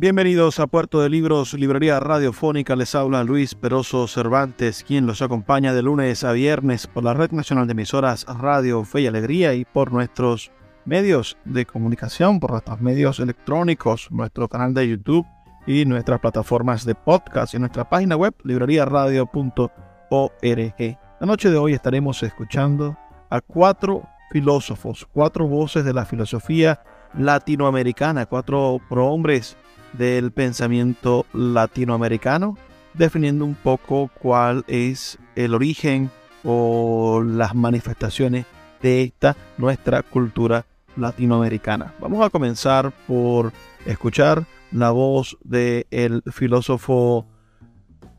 [0.00, 2.74] Bienvenidos a Puerto de Libros, Librería Radiofónica.
[2.74, 7.32] Les habla Luis Peroso Cervantes, quien los acompaña de lunes a viernes por la Red
[7.32, 10.52] Nacional de Emisoras Radio Fe y Alegría y por nuestros
[10.86, 15.26] medios de comunicación, por nuestros medios electrónicos, nuestro canal de YouTube
[15.66, 20.98] y nuestras plataformas de podcast y nuestra página web libreriaradio.org.
[21.20, 22.96] La noche de hoy estaremos escuchando
[23.28, 29.58] a cuatro filósofos, cuatro voces de la filosofía latinoamericana, cuatro prohombres
[29.92, 32.56] del pensamiento latinoamericano,
[32.94, 36.10] definiendo un poco cuál es el origen
[36.44, 38.46] o las manifestaciones
[38.82, 40.64] de esta nuestra cultura
[40.96, 41.94] latinoamericana.
[42.00, 43.52] Vamos a comenzar por
[43.86, 47.26] escuchar la voz del el filósofo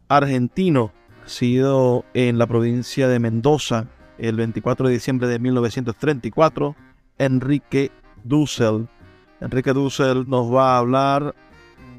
[0.07, 0.91] argentino,
[1.23, 3.87] nacido en la provincia de Mendoza
[4.17, 6.75] el 24 de diciembre de 1934,
[7.17, 7.91] Enrique
[8.23, 8.87] Dussel.
[9.39, 11.33] Enrique Dussel nos va a hablar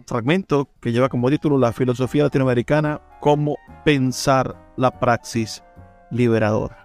[0.06, 5.62] fragmento que lleva como título La filosofía latinoamericana, cómo pensar la praxis
[6.10, 6.78] liberadora.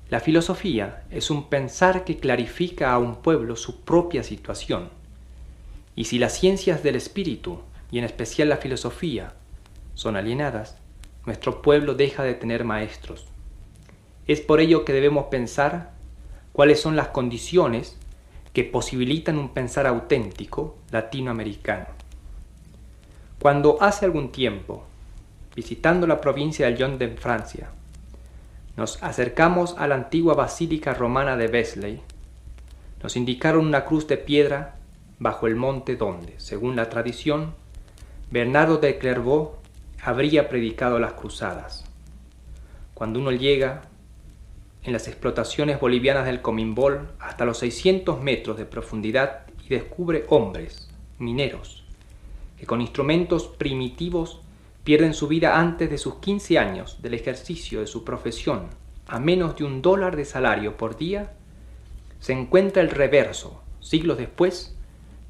[0.08, 4.90] La filosofía es un pensar que clarifica a un pueblo su propia situación.
[5.94, 7.60] Y si las ciencias del espíritu,
[7.90, 9.34] y en especial la filosofía,
[9.94, 10.76] son alienadas,
[11.26, 13.26] nuestro pueblo deja de tener maestros.
[14.26, 15.92] Es por ello que debemos pensar
[16.52, 17.96] cuáles son las condiciones
[18.52, 21.86] que posibilitan un pensar auténtico latinoamericano.
[23.38, 24.84] Cuando hace algún tiempo
[25.54, 27.70] visitando la provincia de Lyon en Francia.
[28.76, 32.00] Nos acercamos a la antigua basílica romana de Besley.
[33.02, 34.76] Nos indicaron una cruz de piedra
[35.18, 37.54] bajo el monte donde, según la tradición,
[38.30, 39.58] Bernardo de Clairvaux
[40.02, 41.84] habría predicado las cruzadas.
[42.94, 43.82] Cuando uno llega
[44.82, 50.90] en las explotaciones bolivianas del Comimbol hasta los 600 metros de profundidad y descubre hombres,
[51.18, 51.84] mineros,
[52.58, 54.41] que con instrumentos primitivos
[54.84, 58.82] pierden su vida antes de sus 15 años del ejercicio de su profesión
[59.12, 61.32] a menos de un dólar de salario por día,
[62.20, 64.74] se encuentra el reverso, siglos después,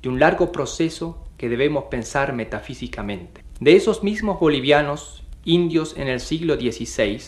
[0.03, 3.43] de un largo proceso que debemos pensar metafísicamente.
[3.59, 7.21] De esos mismos bolivianos, indios en el siglo XVI,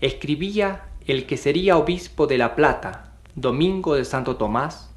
[0.00, 4.90] escribía el que sería obispo de La Plata, Domingo de Santo Tomás,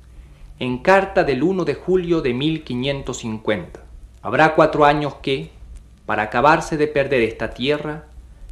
[0.59, 3.83] en carta del 1 de julio de 1550.
[4.21, 5.51] Habrá cuatro años que,
[6.05, 8.05] para acabarse de perder esta tierra,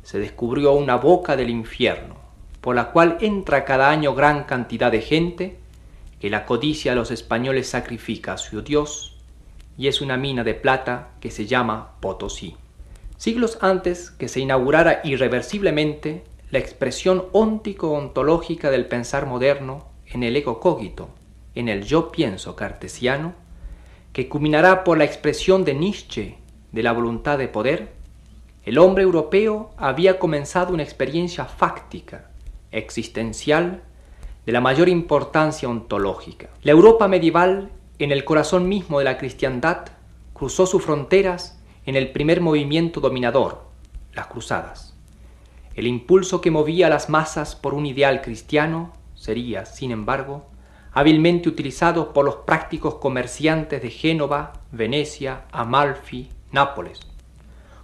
[0.04, 2.16] se descubrió una boca del infierno,
[2.62, 5.58] por la cual entra cada año gran cantidad de gente,
[6.20, 9.18] que la codicia de los españoles sacrifica a su Dios,
[9.78, 12.56] y es una mina de plata que se llama Potosí.
[13.18, 20.60] Siglos antes que se inaugurara irreversiblemente la expresión óntico-ontológica del pensar moderno en el ego
[20.60, 21.10] cogito,
[21.56, 23.34] en el yo pienso cartesiano,
[24.12, 26.38] que culminará por la expresión de Nietzsche
[26.74, 27.94] de la voluntad de poder,
[28.66, 32.30] el hombre europeo había comenzado una experiencia fáctica,
[32.72, 33.84] existencial,
[34.46, 36.50] de la mayor importancia ontológica.
[36.64, 39.86] La Europa medieval en el corazón mismo de la cristiandad,
[40.34, 43.64] cruzó sus fronteras en el primer movimiento dominador,
[44.14, 44.96] las cruzadas.
[45.76, 50.46] El impulso que movía a las masas por un ideal cristiano sería, sin embargo,
[50.92, 57.00] hábilmente utilizado por los prácticos comerciantes de Génova, Venecia, Amalfi, Nápoles.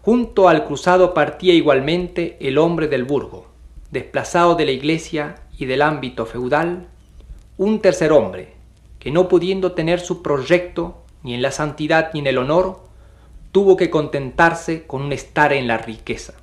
[0.04, 3.48] Junto al cruzado partía igualmente el hombre del burgo,
[3.92, 6.88] desplazado de la iglesia y del ámbito feudal,
[7.58, 8.54] un tercer hombre,
[9.00, 12.80] que no pudiendo tener su proyecto ni en la santidad ni en el honor,
[13.52, 16.36] tuvo que contentarse con un estar en la riqueza.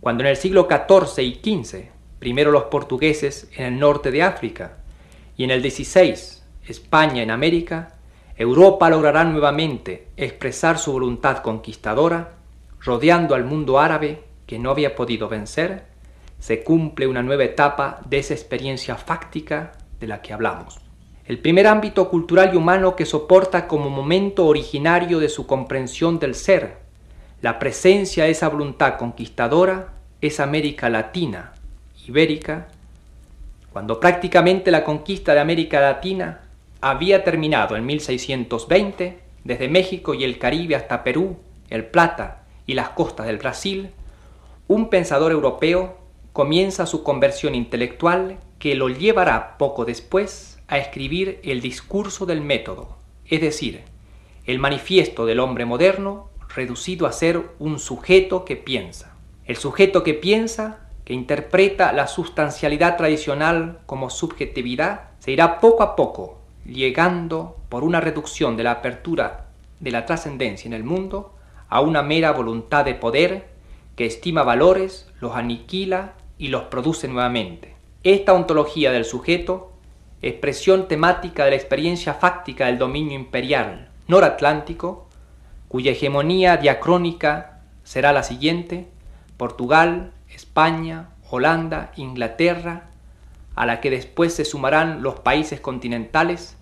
[0.00, 1.84] Cuando en el siglo XIV y XV,
[2.18, 4.78] primero los portugueses en el norte de África
[5.36, 6.14] y en el XVI
[6.66, 7.99] España en América,
[8.40, 12.36] Europa logrará nuevamente expresar su voluntad conquistadora,
[12.80, 15.84] rodeando al mundo árabe que no había podido vencer,
[16.38, 20.80] se cumple una nueva etapa de esa experiencia fáctica de la que hablamos.
[21.26, 26.34] El primer ámbito cultural y humano que soporta como momento originario de su comprensión del
[26.34, 26.78] ser,
[27.42, 31.52] la presencia de esa voluntad conquistadora, es América Latina,
[32.06, 32.68] Ibérica,
[33.70, 36.40] cuando prácticamente la conquista de América Latina
[36.80, 41.38] había terminado en 1620, desde México y el Caribe hasta Perú,
[41.68, 43.90] el Plata y las costas del Brasil,
[44.68, 45.98] un pensador europeo
[46.32, 52.96] comienza su conversión intelectual que lo llevará poco después a escribir el discurso del método,
[53.26, 53.82] es decir,
[54.46, 59.16] el manifiesto del hombre moderno reducido a ser un sujeto que piensa.
[59.44, 65.96] El sujeto que piensa, que interpreta la sustancialidad tradicional como subjetividad, se irá poco a
[65.96, 66.39] poco
[66.70, 69.46] llegando por una reducción de la apertura
[69.80, 71.34] de la trascendencia en el mundo
[71.68, 73.48] a una mera voluntad de poder
[73.96, 77.74] que estima valores, los aniquila y los produce nuevamente.
[78.02, 79.72] Esta ontología del sujeto,
[80.22, 85.08] expresión temática de la experiencia fáctica del dominio imperial noratlántico,
[85.68, 88.88] cuya hegemonía diacrónica será la siguiente,
[89.36, 92.90] Portugal, España, Holanda, Inglaterra,
[93.54, 96.56] a la que después se sumarán los países continentales,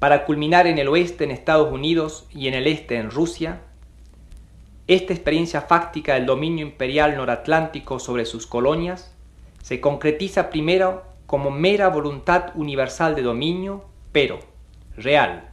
[0.00, 3.60] para culminar en el oeste en Estados Unidos y en el este en Rusia,
[4.88, 9.14] esta experiencia fáctica del dominio imperial noratlántico sobre sus colonias
[9.62, 14.40] se concretiza primero como mera voluntad universal de dominio, pero
[14.96, 15.50] real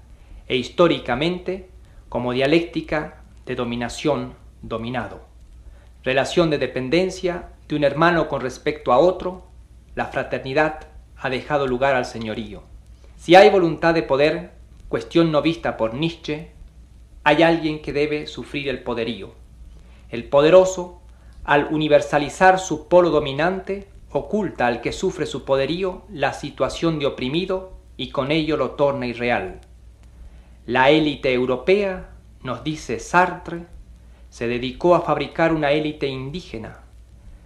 [0.47, 1.69] e históricamente
[2.07, 5.25] como dialéctica de dominación dominado,
[6.03, 9.45] relación de dependencia de un hermano con respecto a otro,
[9.94, 12.76] la fraternidad ha dejado lugar al señorío.
[13.18, 14.52] Si hay voluntad de poder,
[14.88, 16.52] cuestión no vista por Nietzsche,
[17.24, 19.34] hay alguien que debe sufrir el poderío.
[20.10, 21.02] El poderoso,
[21.44, 27.74] al universalizar su polo dominante, oculta al que sufre su poderío la situación de oprimido
[27.98, 29.62] y con ello lo torna irreal.
[30.68, 32.12] La élite europea,
[32.44, 33.66] nos dice Sartre,
[34.30, 36.84] se dedicó a fabricar una élite indígena.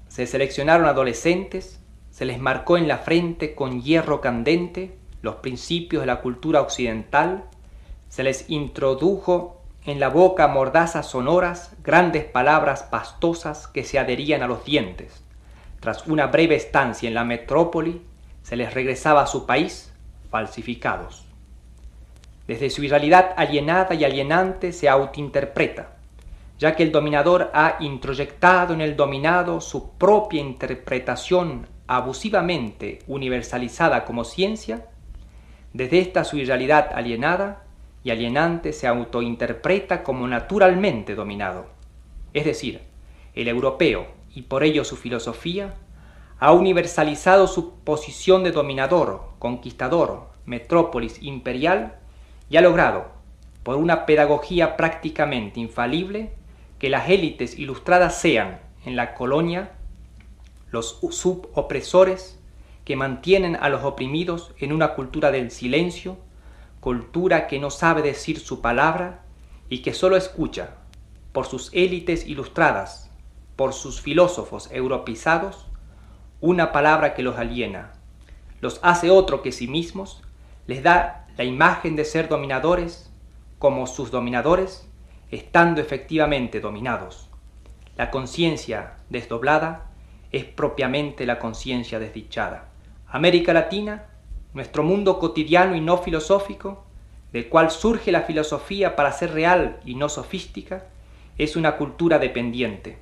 [0.10, 1.80] Se seleccionaron adolescentes,
[2.12, 7.46] se les marcó en la frente con hierro candente los principios de la cultura occidental,
[8.10, 14.48] se les introdujo en la boca mordazas sonoras, grandes palabras pastosas que se adherían a
[14.48, 15.24] los dientes.
[15.80, 18.02] Tras una breve estancia en la metrópoli,
[18.44, 19.92] se les regresaba a su país
[20.30, 21.26] falsificados.
[22.48, 25.94] Desde su irrealidad alienada y alienante se autointerpreta,
[26.60, 34.24] ya que el dominador ha introyectado en el dominado su propia interpretación abusivamente universalizada como
[34.24, 34.86] ciencia,
[35.74, 37.64] desde esta su irrealidad alienada
[38.04, 41.68] y alienante se autointerpreta como naturalmente dominado.
[42.34, 42.82] Es decir,
[43.36, 45.76] el europeo, y por ello su filosofía,
[46.40, 51.96] ha universalizado su posición de dominador, conquistador, metrópolis imperial
[52.50, 53.12] y ha logrado,
[53.64, 56.34] por una pedagogía prácticamente infalible,
[56.80, 59.74] que las élites ilustradas sean, en la colonia,
[60.72, 62.41] los subopresores
[62.86, 66.18] que mantienen a los oprimidos en una cultura del silencio,
[66.80, 69.24] cultura que no sabe decir su palabra
[69.70, 70.76] y que sólo escucha
[71.32, 73.12] por sus élites ilustradas,
[73.56, 75.68] por sus filósofos europeizados,
[76.42, 77.94] una palabra que los aliena,
[78.60, 80.24] los hace otro que sí mismos,
[80.68, 83.12] les da la imagen de ser dominadores
[83.60, 84.88] como sus dominadores,
[85.30, 87.30] estando efectivamente dominados.
[87.96, 89.92] La conciencia desdoblada
[90.32, 92.71] es propiamente la conciencia desdichada.
[93.12, 94.06] América Latina,
[94.54, 96.86] nuestro mundo cotidiano y no filosófico,
[97.34, 100.86] del cual surge la filosofía para ser real y no sofística,
[101.38, 103.00] es una cultura dependiente.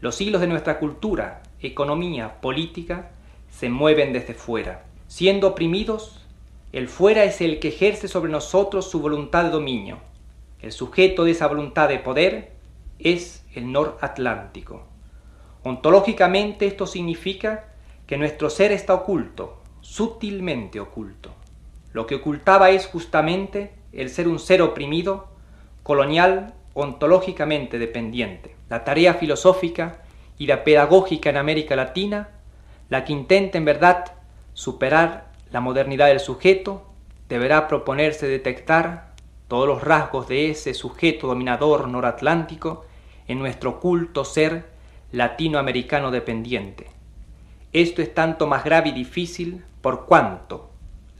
[0.00, 3.10] Los hilos de nuestra cultura, economía, política,
[3.50, 4.84] se mueven desde fuera.
[5.06, 6.16] Siendo oprimidos,
[6.72, 9.98] El fuera es el que ejerce sobre nosotros su voluntad de dominio.
[10.62, 12.52] El sujeto de esa voluntad de poder
[13.00, 14.84] es el noratlántico.
[15.64, 17.69] Ontológicamente esto significa
[18.10, 21.30] que nuestro ser está oculto, sutilmente oculto.
[21.92, 25.28] Lo que ocultaba es justamente el ser un ser oprimido,
[25.84, 28.56] colonial, ontológicamente dependiente.
[28.68, 30.02] La tarea filosófica
[30.38, 32.30] y la pedagógica en América Latina,
[32.88, 34.14] la que intenta en verdad
[34.54, 36.90] superar la modernidad del sujeto
[37.28, 39.14] deberá proponerse detectar
[39.46, 42.86] todos los rasgos de ese sujeto dominador noratlántico
[43.28, 44.68] en nuestro culto ser
[45.12, 46.99] latinoamericano dependiente.
[47.72, 50.70] Esto es tanto más grave y difícil por cuanto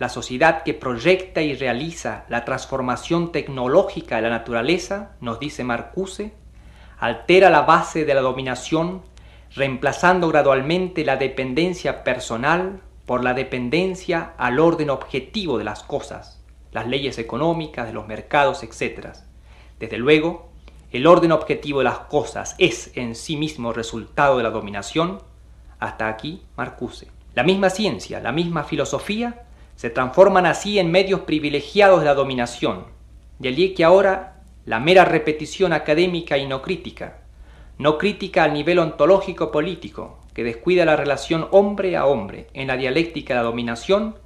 [0.00, 6.32] la sociedad que proyecta y realiza la transformación tecnológica de la naturaleza, nos dice Marcuse,
[6.98, 9.02] altera la base de la dominación,
[9.54, 16.42] reemplazando gradualmente la dependencia personal por la dependencia al orden objetivo de las cosas,
[16.72, 19.08] las leyes económicas, de los mercados, etc.
[19.78, 20.50] Desde luego,
[20.92, 25.20] el orden objetivo de las cosas es en sí mismo resultado de la dominación,
[25.80, 27.08] hasta aquí Marcuse.
[27.34, 29.42] La misma ciencia, la misma filosofía,
[29.76, 32.84] se transforman así en medios privilegiados de la dominación,
[33.38, 37.18] de allí que ahora la mera repetición académica y no crítica,
[37.78, 42.76] no crítica al nivel ontológico político, que descuida la relación hombre a hombre en la
[42.76, 44.16] dialéctica de la dominación,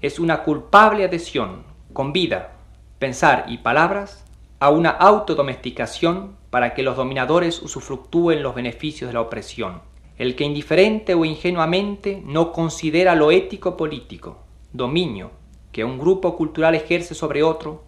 [0.00, 2.52] es una culpable adhesión con vida,
[2.98, 4.24] pensar y palabras
[4.60, 9.82] a una autodomesticación para que los dominadores usufructúen los beneficios de la opresión.
[10.18, 14.38] El que indiferente o ingenuamente no considera lo ético político,
[14.72, 15.30] dominio,
[15.72, 17.82] que un grupo cultural ejerce sobre otro,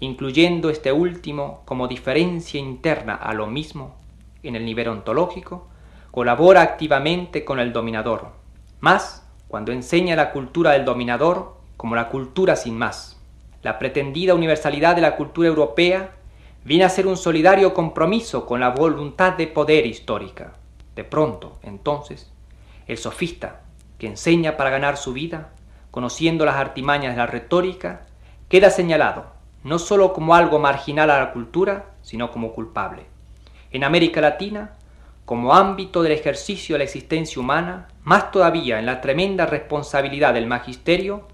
[0.00, 3.96] incluyendo este último como diferencia interna a lo mismo
[4.42, 5.66] en el nivel ontológico,
[6.10, 8.28] colabora activamente con el dominador,
[8.80, 13.20] más cuando enseña la cultura del dominador como la cultura sin más.
[13.62, 16.14] La pretendida universalidad de la cultura europea
[16.64, 20.54] viene a ser un solidario compromiso con la voluntad de poder histórica.
[20.94, 22.32] De pronto, entonces,
[22.86, 23.62] el sofista,
[23.98, 25.50] que enseña para ganar su vida,
[25.90, 28.06] conociendo las artimañas de la retórica,
[28.48, 29.34] queda señalado
[29.64, 33.06] no sólo como algo marginal a la cultura, sino como culpable.
[33.72, 34.74] En América Latina,
[35.24, 40.46] como ámbito del ejercicio de la existencia humana, más todavía en la tremenda responsabilidad del
[40.46, 41.26] magisterio,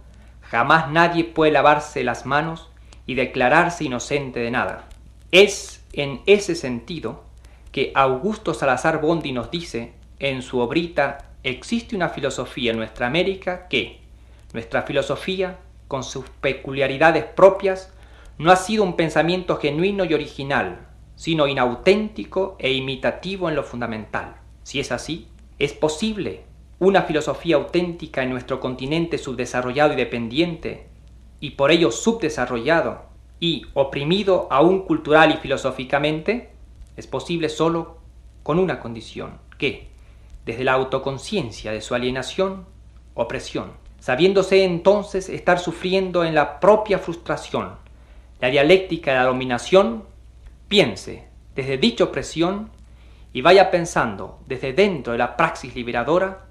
[0.42, 2.70] jamás nadie puede lavarse las manos
[3.04, 4.84] y declararse inocente de nada.
[5.32, 7.24] Es en ese sentido
[7.72, 13.66] que Augusto Salazar Bondi nos dice en su obrita Existe una filosofía en nuestra América
[13.68, 14.00] que,
[14.52, 15.58] nuestra filosofía,
[15.88, 17.92] con sus peculiaridades propias,
[18.36, 20.86] no ha sido un pensamiento genuino y original,
[21.16, 24.36] sino inauténtico e imitativo en lo fundamental.
[24.64, 26.42] Si es así, es posible
[26.78, 30.88] una filosofía auténtica en nuestro continente subdesarrollado y dependiente,
[31.40, 33.06] y por ello subdesarrollado
[33.38, 36.50] y oprimido aún cultural y filosóficamente,
[37.00, 37.98] es posible solo
[38.42, 39.88] con una condición, que,
[40.44, 42.66] desde la autoconciencia de su alienación,
[43.14, 47.76] opresión, sabiéndose entonces estar sufriendo en la propia frustración,
[48.38, 50.04] la dialéctica de la dominación
[50.68, 52.70] piense desde dicha opresión
[53.32, 56.44] y vaya pensando desde dentro de la praxis liberadora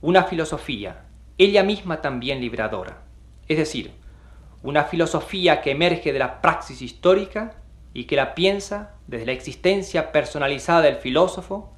[0.00, 1.04] una filosofía,
[1.38, 3.02] ella misma también liberadora.
[3.46, 3.92] Es decir,
[4.64, 7.54] una filosofía que emerge de la praxis histórica
[7.94, 11.70] y que la piensa desde la existencia personalizada del filósofo,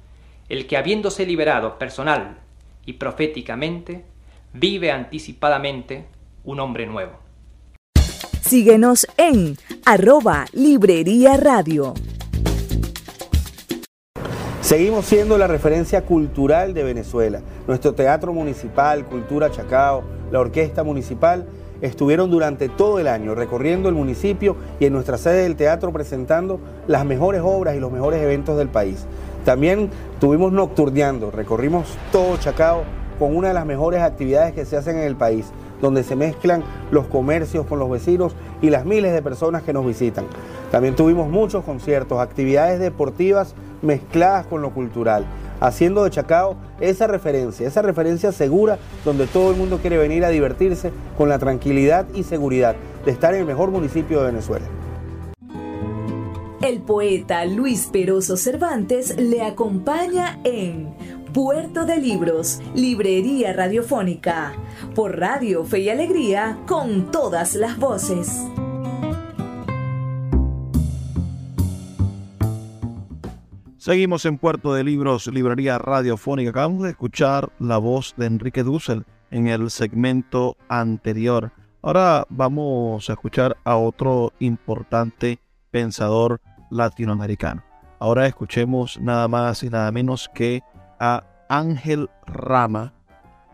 [0.47, 2.37] el que habiéndose liberado personal
[2.85, 4.05] y proféticamente,
[4.53, 6.05] vive anticipadamente
[6.45, 7.11] un hombre nuevo.
[8.39, 11.93] Síguenos en arroba Librería Radio.
[14.61, 17.41] Seguimos siendo la referencia cultural de Venezuela.
[17.67, 21.45] Nuestro Teatro Municipal, Cultura Chacao, la Orquesta Municipal
[21.81, 26.59] estuvieron durante todo el año recorriendo el municipio y en nuestra sede del teatro presentando
[26.87, 29.05] las mejores obras y los mejores eventos del país.
[29.43, 29.89] También
[30.19, 32.83] tuvimos nocturneando, recorrimos todo Chacao
[33.19, 35.51] con una de las mejores actividades que se hacen en el país,
[35.81, 39.85] donde se mezclan los comercios con los vecinos y las miles de personas que nos
[39.85, 40.25] visitan.
[40.71, 45.25] También tuvimos muchos conciertos, actividades deportivas mezcladas con lo cultural,
[45.59, 50.29] haciendo de Chacao esa referencia, esa referencia segura donde todo el mundo quiere venir a
[50.29, 54.65] divertirse con la tranquilidad y seguridad de estar en el mejor municipio de Venezuela.
[56.61, 60.95] El poeta Luis Peroso Cervantes le acompaña en
[61.31, 64.53] Puerto de Libros, Librería Radiofónica,
[64.95, 68.41] por Radio Fe y Alegría, con todas las voces.
[73.85, 76.49] Seguimos en Puerto de Libros, Librería Radiofónica.
[76.49, 81.51] Acabamos de escuchar la voz de Enrique Dussel en el segmento anterior.
[81.83, 85.37] Ahora vamos a escuchar a otro importante
[85.69, 87.63] pensador latinoamericano.
[87.99, 90.63] Ahora escuchemos nada más y nada menos que
[90.99, 92.91] a Ángel Rama,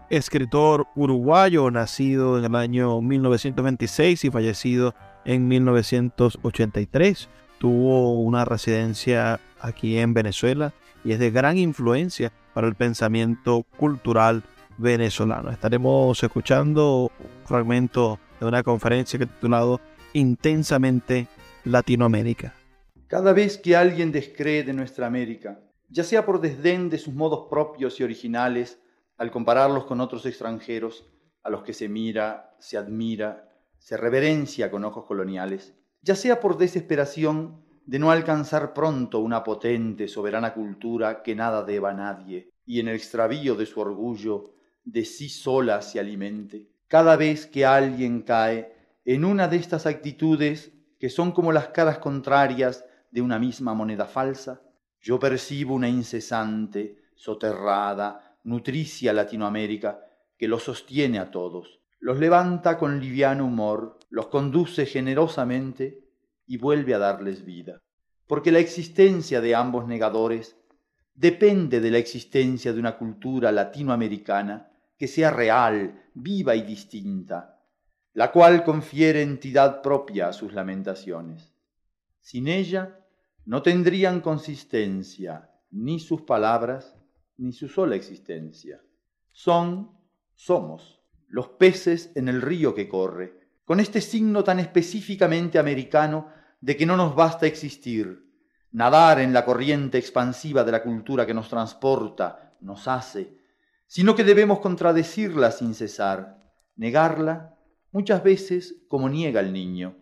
[0.09, 4.95] escritor uruguayo nacido en el año 1926 y fallecido
[5.25, 7.29] en 1983.
[7.61, 14.41] Tuvo una residencia aquí en Venezuela y es de gran influencia para el pensamiento cultural
[14.79, 15.51] venezolano.
[15.51, 19.79] Estaremos escuchando un fragmento de una conferencia que titulado
[20.13, 21.27] Intensamente
[21.63, 22.55] Latinoamérica.
[23.05, 27.45] Cada vez que alguien descree de nuestra América, ya sea por desdén de sus modos
[27.47, 28.79] propios y originales,
[29.19, 31.05] al compararlos con otros extranjeros,
[31.43, 36.57] a los que se mira, se admira, se reverencia con ojos coloniales, ya sea por
[36.57, 42.79] desesperación de no alcanzar pronto una potente, soberana cultura que nada deba a nadie, y
[42.79, 44.53] en el extravío de su orgullo
[44.83, 46.69] de sí sola se alimente.
[46.87, 48.73] Cada vez que alguien cae
[49.05, 54.05] en una de estas actitudes que son como las caras contrarias de una misma moneda
[54.05, 54.61] falsa,
[54.99, 60.05] yo percibo una incesante, soterrada, nutricia Latinoamérica
[60.37, 66.03] que los sostiene a todos, los levanta con liviano humor, los conduce generosamente
[66.47, 67.79] y vuelve a darles vida.
[68.27, 70.57] Porque la existencia de ambos negadores
[71.13, 77.59] depende de la existencia de una cultura latinoamericana que sea real, viva y distinta,
[78.13, 81.53] la cual confiere entidad propia a sus lamentaciones.
[82.19, 82.99] Sin ella
[83.45, 86.95] no tendrían consistencia ni sus palabras
[87.37, 88.81] ni su sola existencia.
[89.31, 89.91] Son,
[90.33, 91.00] somos,
[91.31, 96.27] los peces en el río que corre, con este signo tan específicamente americano
[96.59, 98.25] de que no nos basta existir,
[98.71, 103.37] nadar en la corriente expansiva de la cultura que nos transporta, nos hace,
[103.87, 106.39] sino que debemos contradecirla sin cesar,
[106.75, 107.57] negarla
[107.91, 109.97] muchas veces como niega el niño,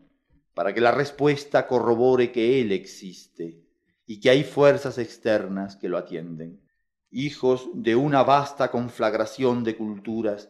[0.55, 3.63] para que la respuesta corrobore que Él existe
[4.07, 6.59] y que hay fuerzas externas que lo atienden,
[7.11, 10.49] hijos de una vasta conflagración de culturas,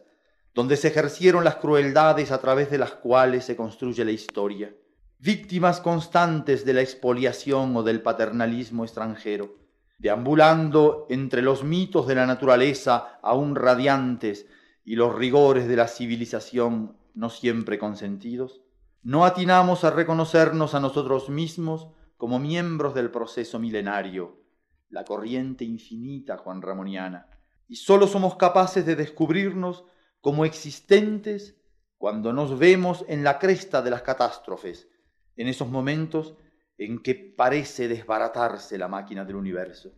[0.54, 4.74] donde se ejercieron las crueldades a través de las cuales se construye la historia,
[5.18, 9.56] víctimas constantes de la expoliación o del paternalismo extranjero,
[9.98, 14.46] deambulando entre los mitos de la naturaleza aún radiantes
[14.84, 18.62] y los rigores de la civilización no siempre consentidos,
[19.02, 24.40] no atinamos a reconocernos a nosotros mismos como miembros del proceso milenario,
[24.88, 27.28] la corriente infinita Juan Ramoniana,
[27.68, 29.84] y sólo somos capaces de descubrirnos
[30.20, 31.56] como existentes
[31.96, 34.88] cuando nos vemos en la cresta de las catástrofes,
[35.36, 36.34] en esos momentos
[36.78, 39.92] en que parece desbaratarse la máquina del universo.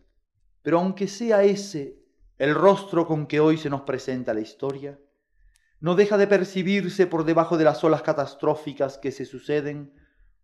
[0.61, 2.03] Pero aunque sea ese
[2.37, 4.99] el rostro con que hoy se nos presenta la historia,
[5.79, 9.93] no deja de percibirse por debajo de las olas catastróficas que se suceden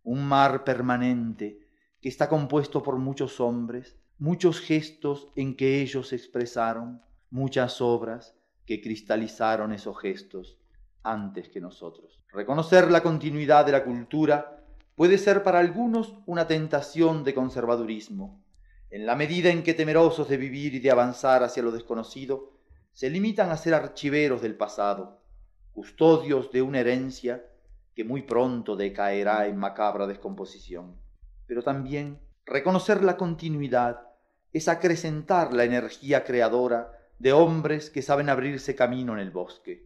[0.03, 1.59] un mar permanente
[2.01, 8.38] que está compuesto por muchos hombres, muchos gestos en que ellos expresaron, muchas obras
[8.69, 10.59] que cristalizaron esos gestos
[11.01, 12.23] antes que nosotros.
[12.31, 18.43] Reconocer la continuidad de la cultura puede ser para algunos una tentación de conservadurismo,
[18.91, 22.59] en la medida en que temerosos de vivir y de avanzar hacia lo desconocido,
[22.93, 25.19] se limitan a ser archiveros del pasado,
[25.73, 27.43] custodios de una herencia
[27.95, 30.95] que muy pronto decaerá en macabra descomposición.
[31.47, 34.01] Pero también reconocer la continuidad
[34.53, 39.85] es acrecentar la energía creadora de hombres que saben abrirse camino en el bosque.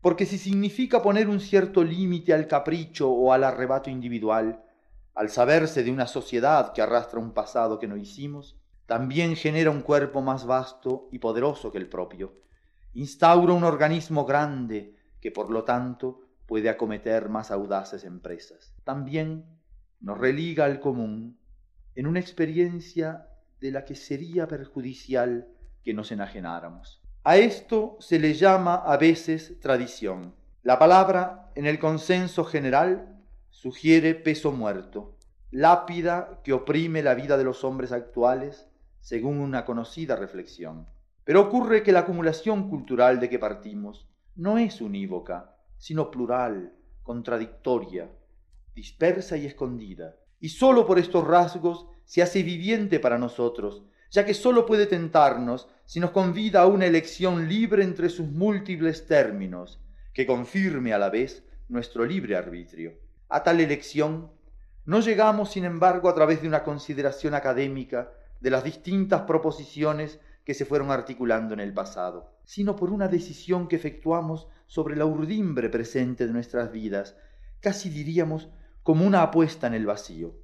[0.00, 4.62] Porque si significa poner un cierto límite al capricho o al arrebato individual,
[5.14, 9.82] al saberse de una sociedad que arrastra un pasado que no hicimos, también genera un
[9.82, 12.40] cuerpo más vasto y poderoso que el propio.
[12.94, 18.72] Instaura un organismo grande que por lo tanto puede acometer más audaces empresas.
[18.84, 19.44] También
[20.00, 21.38] nos religa al común
[21.96, 23.28] en una experiencia
[23.60, 25.48] de la que sería perjudicial
[25.88, 27.00] que nos enajenáramos.
[27.24, 30.34] A esto se le llama a veces tradición.
[30.62, 33.16] La palabra, en el consenso general,
[33.48, 35.16] sugiere peso muerto,
[35.50, 38.68] lápida que oprime la vida de los hombres actuales,
[39.00, 40.86] según una conocida reflexión.
[41.24, 48.10] Pero ocurre que la acumulación cultural de que partimos no es unívoca, sino plural, contradictoria,
[48.74, 50.16] dispersa y escondida.
[50.38, 55.68] Y sólo por estos rasgos se hace viviente para nosotros, ya que sólo puede tentarnos
[55.84, 59.80] si nos convida a una elección libre entre sus múltiples términos,
[60.12, 62.94] que confirme a la vez nuestro libre arbitrio.
[63.28, 64.30] A tal elección
[64.84, 70.54] no llegamos, sin embargo, a través de una consideración académica de las distintas proposiciones que
[70.54, 75.68] se fueron articulando en el pasado, sino por una decisión que efectuamos sobre la urdimbre
[75.68, 77.16] presente de nuestras vidas,
[77.60, 78.48] casi diríamos
[78.82, 80.34] como una apuesta en el vacío,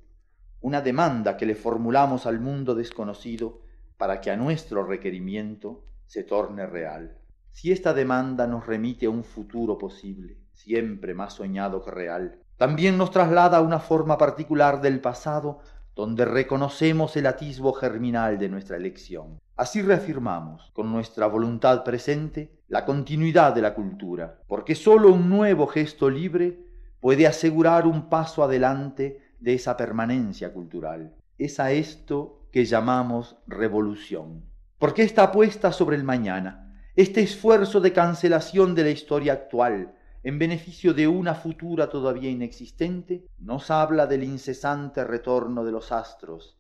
[0.65, 3.61] una demanda que le formulamos al mundo desconocido
[3.99, 7.19] para que a nuestro requerimiento se torne real.
[7.51, 12.97] Si esta demanda nos remite a un futuro posible, siempre más soñado que real, también
[12.97, 15.59] nos traslada a una forma particular del pasado
[15.95, 19.39] donde reconocemos el atisbo germinal de nuestra elección.
[19.57, 25.67] Así reafirmamos, con nuestra voluntad presente, la continuidad de la cultura, porque sólo un nuevo
[25.67, 26.59] gesto libre
[27.01, 31.15] puede asegurar un paso adelante de esa permanencia cultural.
[31.37, 34.43] Es a esto que llamamos revolución.
[34.79, 40.39] Porque esta apuesta sobre el mañana, este esfuerzo de cancelación de la historia actual, en
[40.39, 46.57] beneficio de una futura todavía inexistente, nos habla del incesante retorno de los astros,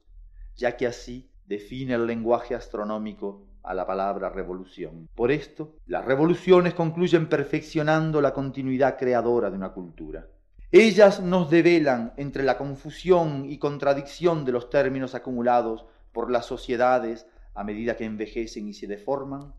[0.54, 5.08] ya que así define el lenguaje astronómico a la palabra revolución.
[5.14, 10.28] Por esto, las revoluciones concluyen perfeccionando la continuidad creadora de una cultura.
[10.76, 17.28] Ellas nos develan entre la confusión y contradicción de los términos acumulados por las sociedades
[17.54, 19.54] a medida que envejecen y se deforman,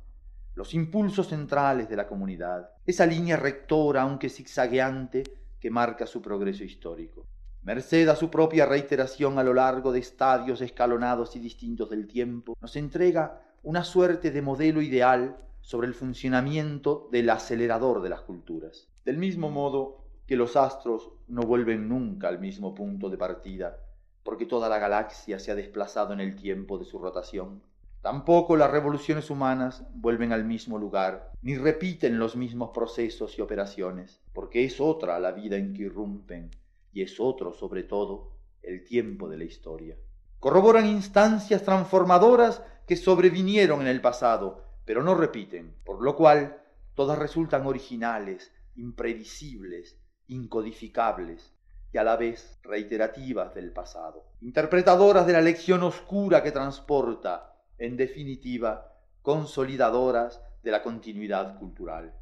[0.56, 5.24] los impulsos centrales de la comunidad, esa línea rectora, aunque zigzagueante,
[5.58, 7.26] que marca su progreso histórico.
[7.64, 12.58] Merced a su propia reiteración a lo largo de estadios escalonados y distintos del tiempo,
[12.60, 18.90] nos entrega una suerte de modelo ideal sobre el funcionamiento del acelerador de las culturas.
[19.06, 23.78] Del mismo modo que los astros no vuelven nunca al mismo punto de partida,
[24.24, 27.62] porque toda la galaxia se ha desplazado en el tiempo de su rotación,
[28.06, 34.22] Tampoco las revoluciones humanas vuelven al mismo lugar, ni repiten los mismos procesos y operaciones,
[34.32, 36.52] porque es otra la vida en que irrumpen,
[36.94, 38.30] y es otro, sobre todo,
[38.62, 39.98] el tiempo de la historia.
[40.40, 46.62] Corroboran instancias transformadoras que sobrevinieron en el pasado, pero no repiten, por lo cual
[46.94, 51.54] todas resultan originales, imprevisibles, incodificables,
[51.96, 57.96] y a la vez reiterativas del pasado, interpretadoras de la lección oscura que transporta, en
[57.96, 62.14] definitiva, consolidadoras de la continuidad cultural.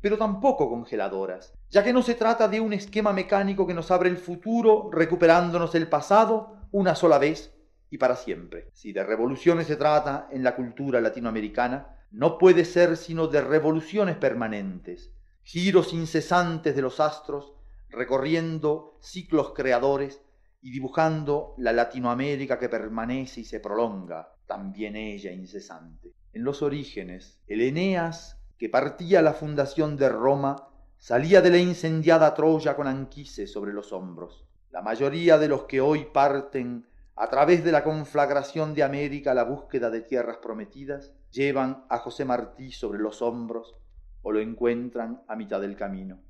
[0.00, 4.08] Pero tampoco congeladoras, ya que no se trata de un esquema mecánico que nos abre
[4.08, 7.52] el futuro recuperándonos el pasado una sola vez
[7.90, 8.68] y para siempre.
[8.72, 14.16] Si de revoluciones se trata en la cultura latinoamericana, no puede ser sino de revoluciones
[14.16, 17.52] permanentes, giros incesantes de los astros,
[17.88, 20.20] recorriendo ciclos creadores
[20.62, 26.12] y dibujando la Latinoamérica que permanece y se prolonga, también ella incesante.
[26.32, 32.34] En los orígenes, el Eneas, que partía la fundación de Roma, salía de la incendiada
[32.34, 34.44] Troya con Anquises sobre los hombros.
[34.70, 39.34] La mayoría de los que hoy parten a través de la conflagración de América a
[39.34, 43.74] la búsqueda de tierras prometidas, llevan a José Martí sobre los hombros
[44.22, 46.20] o lo encuentran a mitad del camino.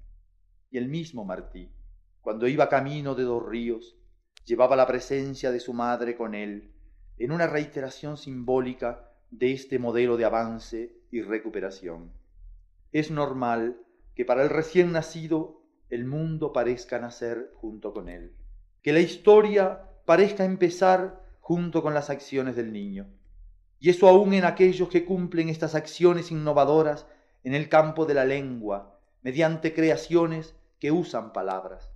[0.71, 1.71] Y el mismo Martí,
[2.21, 3.97] cuando iba camino de dos ríos,
[4.45, 6.73] llevaba la presencia de su madre con él
[7.19, 12.13] en una reiteración simbólica de este modelo de avance y recuperación.
[12.93, 13.81] Es normal
[14.15, 18.35] que para el recién nacido el mundo parezca nacer junto con él,
[18.83, 23.07] que la historia parezca empezar junto con las acciones del niño.
[23.79, 27.07] Y eso aún en aquellos que cumplen estas acciones innovadoras
[27.45, 31.93] en el campo de la lengua, mediante creaciones que usan palabras.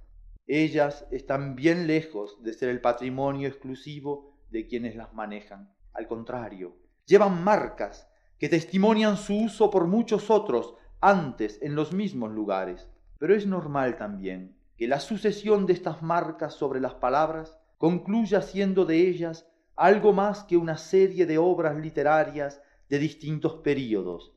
[0.47, 5.73] Ellas están bien lejos de ser el patrimonio exclusivo de quienes las manejan.
[5.95, 6.77] Al contrario,
[7.07, 12.89] llevan marcas que testimonian su uso por muchos otros antes en los mismos lugares.
[13.19, 18.85] Pero es normal también que la sucesión de estas marcas sobre las palabras concluya siendo
[18.85, 24.34] de ellas algo más que una serie de obras literarias de distintos períodos,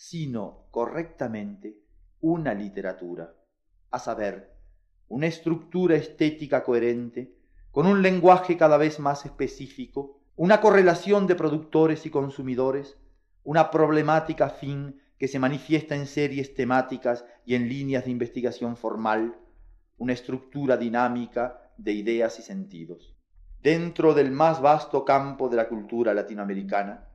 [0.00, 1.76] sino correctamente
[2.22, 3.34] una literatura,
[3.90, 4.56] a saber,
[5.08, 7.36] una estructura estética coherente
[7.70, 12.96] con un lenguaje cada vez más específico, una correlación de productores y consumidores,
[13.44, 19.36] una problemática fin que se manifiesta en series temáticas y en líneas de investigación formal,
[19.98, 23.14] una estructura dinámica de ideas y sentidos.
[23.62, 27.09] Dentro del más vasto campo de la cultura latinoamericana,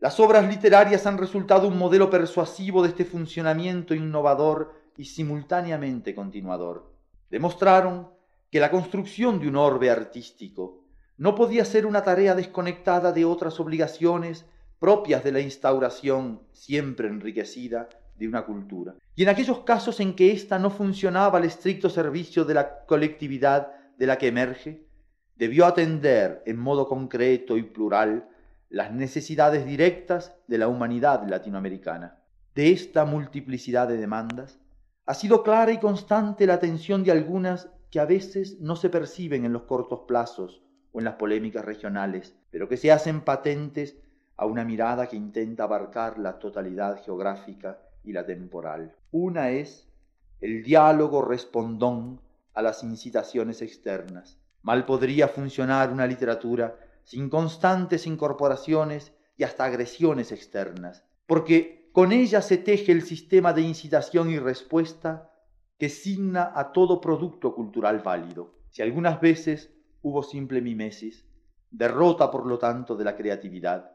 [0.00, 6.90] las obras literarias han resultado un modelo persuasivo de este funcionamiento innovador y simultáneamente continuador.
[7.28, 8.08] Demostraron
[8.50, 10.84] que la construcción de un orbe artístico
[11.18, 14.46] no podía ser una tarea desconectada de otras obligaciones
[14.78, 18.94] propias de la instauración siempre enriquecida de una cultura.
[19.14, 23.72] Y en aquellos casos en que ésta no funcionaba al estricto servicio de la colectividad
[23.98, 24.82] de la que emerge,
[25.36, 28.29] debió atender en modo concreto y plural
[28.70, 32.16] las necesidades directas de la humanidad latinoamericana.
[32.54, 34.58] de esta multiplicidad de demandas,
[35.06, 39.44] ha sido clara y constante la atención de algunas que a veces no se perciben
[39.44, 43.96] en los cortos plazos o en las polémicas regionales, pero que se hacen patentes
[44.36, 48.94] a una mirada que intenta abarcar la totalidad geográfica y la temporal.
[49.12, 49.88] Una es
[50.40, 52.20] el diálogo respondón
[52.54, 54.38] a las incitaciones externas.
[54.62, 56.76] Mal podría funcionar una literatura
[57.10, 63.62] sin constantes incorporaciones y hasta agresiones externas, porque con ella se teje el sistema de
[63.62, 65.28] incitación y respuesta
[65.76, 68.54] que signa a todo producto cultural válido.
[68.68, 71.26] Si algunas veces hubo simple mimesis,
[71.68, 73.90] derrota por lo tanto de la creatividad,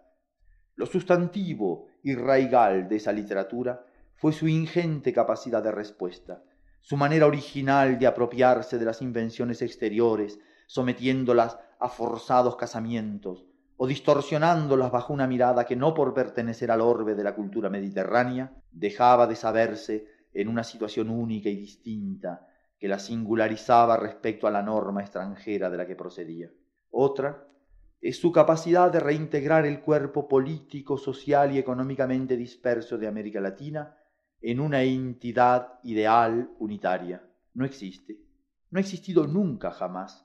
[0.75, 3.86] lo sustantivo y raigal de esa literatura
[4.17, 6.43] fue su ingente capacidad de respuesta,
[6.82, 13.45] su manera original de apropiarse de las invenciones exteriores, sometiéndolas a forzados casamientos,
[13.78, 18.54] o distorsionándolas bajo una mirada que no por pertenecer al orbe de la cultura mediterránea,
[18.71, 22.47] dejaba de saberse en una situación única y distinta
[22.78, 26.49] que la singularizaba respecto a la norma extranjera de la que procedía.
[26.91, 27.47] Otra
[28.01, 33.97] es su capacidad de reintegrar el cuerpo político, social y económicamente disperso de América Latina
[34.41, 37.28] en una entidad ideal unitaria.
[37.54, 38.19] No existe,
[38.69, 40.25] no ha existido nunca jamás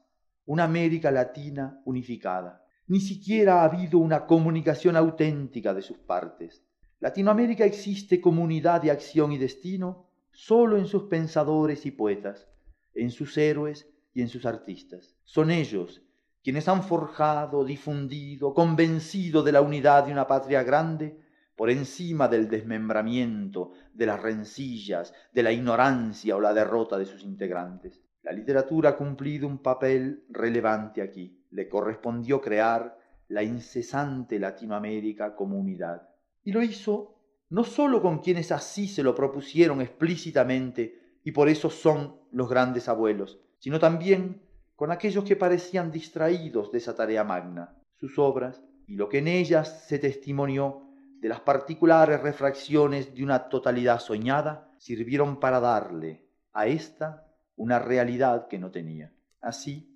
[0.51, 2.67] una América Latina unificada.
[2.89, 6.65] Ni siquiera ha habido una comunicación auténtica de sus partes.
[6.99, 12.49] Latinoamérica existe como unidad de acción y destino solo en sus pensadores y poetas,
[12.95, 15.15] en sus héroes y en sus artistas.
[15.23, 16.03] Son ellos
[16.43, 21.17] quienes han forjado, difundido, convencido de la unidad de una patria grande
[21.55, 27.23] por encima del desmembramiento, de las rencillas, de la ignorancia o la derrota de sus
[27.23, 28.01] integrantes.
[28.23, 31.45] La literatura ha cumplido un papel relevante aquí.
[31.51, 36.09] Le correspondió crear la incesante Latinoamérica como unidad.
[36.43, 37.17] Y lo hizo
[37.49, 42.89] no sólo con quienes así se lo propusieron explícitamente y por eso son los grandes
[42.89, 44.43] abuelos, sino también
[44.77, 47.77] con aquellos que parecían distraídos de esa tarea magna.
[47.97, 50.87] Sus obras y lo que en ellas se testimonió
[51.21, 57.30] de las particulares refracciones de una totalidad soñada sirvieron para darle a ésta
[57.61, 59.13] una realidad que no tenía.
[59.43, 59.87] Así,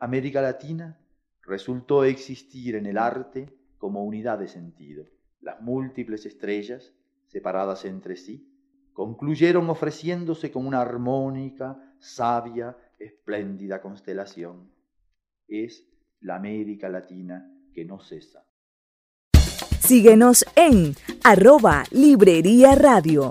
[0.00, 0.98] América Latina
[1.42, 3.48] resultó existir en el arte
[3.78, 5.04] como unidad de sentido.
[5.40, 6.92] Las múltiples estrellas,
[7.28, 8.50] separadas entre sí,
[8.92, 14.72] concluyeron ofreciéndose como una armónica, sabia, espléndida constelación.
[15.46, 15.86] Es
[16.20, 18.44] la América Latina que no cesa.
[19.78, 23.30] Síguenos en arroba Librería Radio.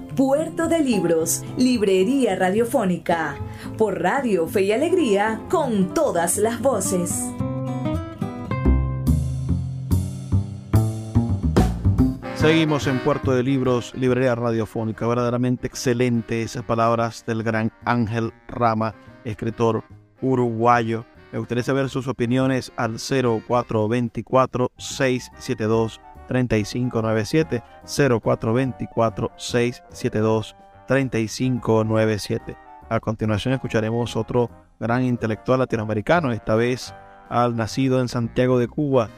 [0.15, 3.37] Puerto de Libros, Librería Radiofónica,
[3.77, 7.13] por Radio Fe y Alegría, con todas las voces.
[12.35, 15.07] Seguimos en Puerto de Libros, librería radiofónica.
[15.07, 18.93] Verdaderamente excelente esas palabras del gran Ángel Rama,
[19.23, 19.85] escritor
[20.21, 21.05] uruguayo.
[21.31, 25.39] Me gustaría saber sus opiniones al 0424-672-3597.
[25.39, 26.10] 0424-672-3597.
[30.87, 32.57] 3597.
[32.89, 36.95] A continuación escucharemos otro gran intelectual latinoamericano, esta vez
[37.29, 39.09] al nacido en Santiago de Cuba,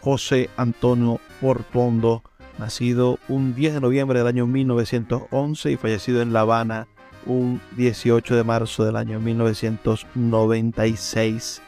[0.00, 2.22] José Antonio Portondo,
[2.58, 6.88] nacido un 10 de noviembre del año 1911 y fallecido en La Habana
[7.26, 11.60] un 18 de marzo del año 1996.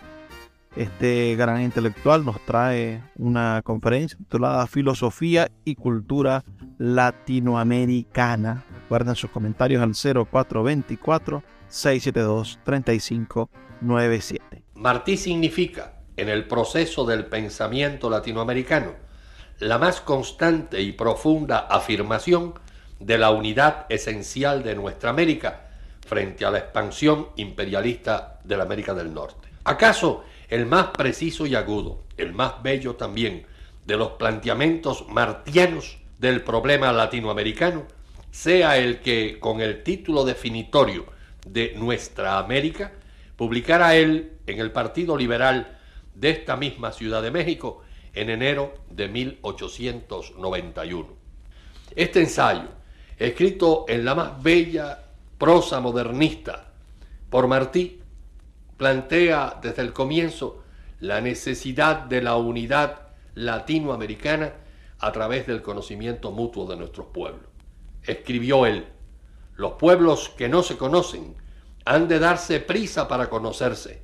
[0.76, 6.44] Este gran intelectual nos trae una conferencia titulada Filosofía y Cultura
[6.76, 8.62] Latinoamericana.
[8.90, 14.64] Guarden sus comentarios al 0424 672 3597.
[14.74, 18.92] Martí significa, en el proceso del pensamiento latinoamericano,
[19.60, 22.52] la más constante y profunda afirmación
[23.00, 25.68] de la unidad esencial de nuestra América
[26.06, 29.48] frente a la expansión imperialista de la América del Norte.
[29.64, 33.46] ¿Acaso el más preciso y agudo, el más bello también,
[33.84, 37.84] de los planteamientos martianos del problema latinoamericano,
[38.30, 41.06] sea el que, con el título definitorio
[41.46, 42.92] de Nuestra América,
[43.36, 45.78] publicara él en el Partido Liberal
[46.14, 47.82] de esta misma Ciudad de México
[48.14, 51.08] en enero de 1891.
[51.94, 52.68] Este ensayo,
[53.18, 55.02] escrito en la más bella
[55.38, 56.72] prosa modernista
[57.30, 58.00] por Martí,
[58.76, 60.62] plantea desde el comienzo
[61.00, 64.52] la necesidad de la unidad latinoamericana
[64.98, 67.48] a través del conocimiento mutuo de nuestros pueblos.
[68.02, 68.86] Escribió él,
[69.56, 71.34] los pueblos que no se conocen
[71.84, 74.02] han de darse prisa para conocerse,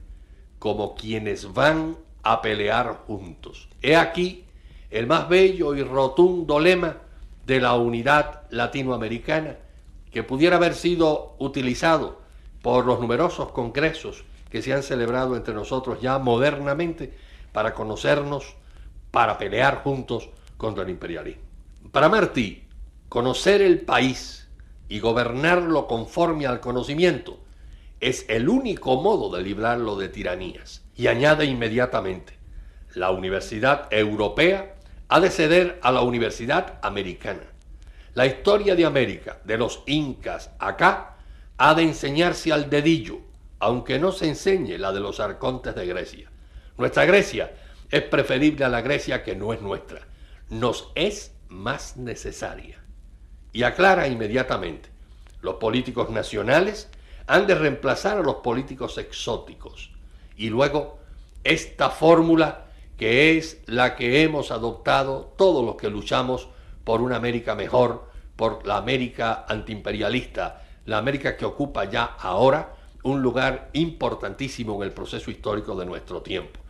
[0.59, 3.69] como quienes van a pelear juntos.
[3.81, 4.45] He aquí
[4.91, 6.99] el más bello y rotundo lema
[7.47, 9.57] de la unidad latinoamericana
[10.11, 12.21] que pudiera haber sido utilizado
[12.61, 17.15] por los numerosos congresos que se han celebrado entre nosotros ya modernamente
[17.53, 18.55] para conocernos,
[19.11, 21.41] para pelear juntos contra el imperialismo.
[21.91, 22.63] Para Martí,
[23.09, 24.51] conocer el país
[24.91, 27.41] y gobernarlo conforme al conocimiento
[27.99, 30.85] es el único modo de librarlo de tiranías.
[30.95, 32.35] Y añade inmediatamente,
[32.95, 34.75] la Universidad Europea
[35.09, 37.45] ha de ceder a la Universidad Americana.
[38.13, 41.17] La historia de América, de los incas acá,
[41.57, 43.32] ha de enseñarse al dedillo,
[43.63, 46.29] aunque no se enseñe la de los arcontes de Grecia.
[46.77, 47.53] Nuestra Grecia
[47.93, 50.01] es preferible a la Grecia que no es nuestra.
[50.49, 52.83] Nos es más necesaria.
[53.53, 54.89] Y aclara inmediatamente,
[55.43, 56.91] los políticos nacionales
[57.29, 59.93] han de reemplazar a los políticos exóticos.
[60.37, 60.99] Y luego,
[61.45, 66.49] esta fórmula que es la que hemos adoptado todos los que luchamos
[66.83, 73.23] por una América mejor, por la América antiimperialista, la América que ocupa ya ahora un
[73.23, 76.61] lugar importantísimo en el proceso histórico de nuestro tiempo.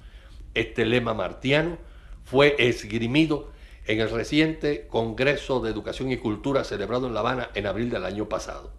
[0.55, 1.79] Este lema martiano
[2.25, 3.51] fue esgrimido
[3.87, 8.05] en el reciente Congreso de Educación y Cultura celebrado en La Habana en abril del
[8.05, 8.71] año pasado.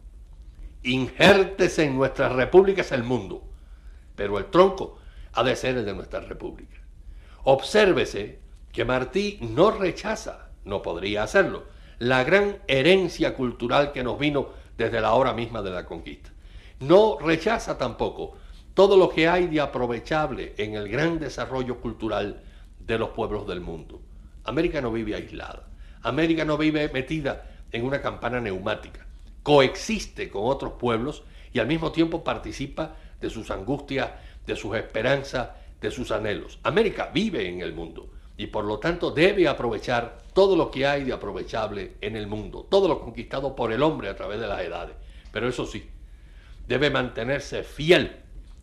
[0.84, 3.44] Injértese en nuestras repúblicas el mundo,
[4.16, 4.98] pero el tronco
[5.34, 6.80] ha de ser el de nuestras repúblicas.
[7.44, 8.40] Obsérvese
[8.72, 11.66] que Martí no rechaza, no podría hacerlo,
[12.00, 16.33] la gran herencia cultural que nos vino desde la hora misma de la conquista.
[16.84, 18.34] No rechaza tampoco
[18.74, 22.44] todo lo que hay de aprovechable en el gran desarrollo cultural
[22.78, 24.02] de los pueblos del mundo.
[24.44, 25.66] América no vive aislada.
[26.02, 29.06] América no vive metida en una campana neumática.
[29.44, 34.10] Coexiste con otros pueblos y al mismo tiempo participa de sus angustias,
[34.46, 36.60] de sus esperanzas, de sus anhelos.
[36.64, 41.06] América vive en el mundo y por lo tanto debe aprovechar todo lo que hay
[41.06, 44.60] de aprovechable en el mundo, todo lo conquistado por el hombre a través de las
[44.60, 44.98] edades.
[45.32, 45.90] Pero eso sí,
[46.68, 48.18] debe mantenerse fiel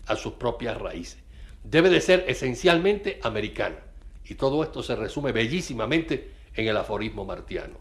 [0.06, 1.18] a sus propias raíces.
[1.62, 3.76] Debe de ser esencialmente americana.
[4.24, 7.78] Y todo esto se resume bellísimamente en el aforismo martiano.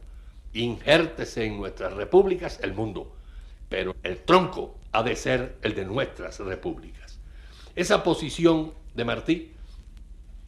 [0.54, 3.16] Injértese en nuestras repúblicas el mundo,
[3.70, 7.20] pero el tronco ha de ser el de nuestras repúblicas.
[7.76, 9.52] Esa posición de Martí,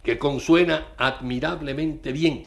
[0.03, 2.45] que consuena admirablemente bien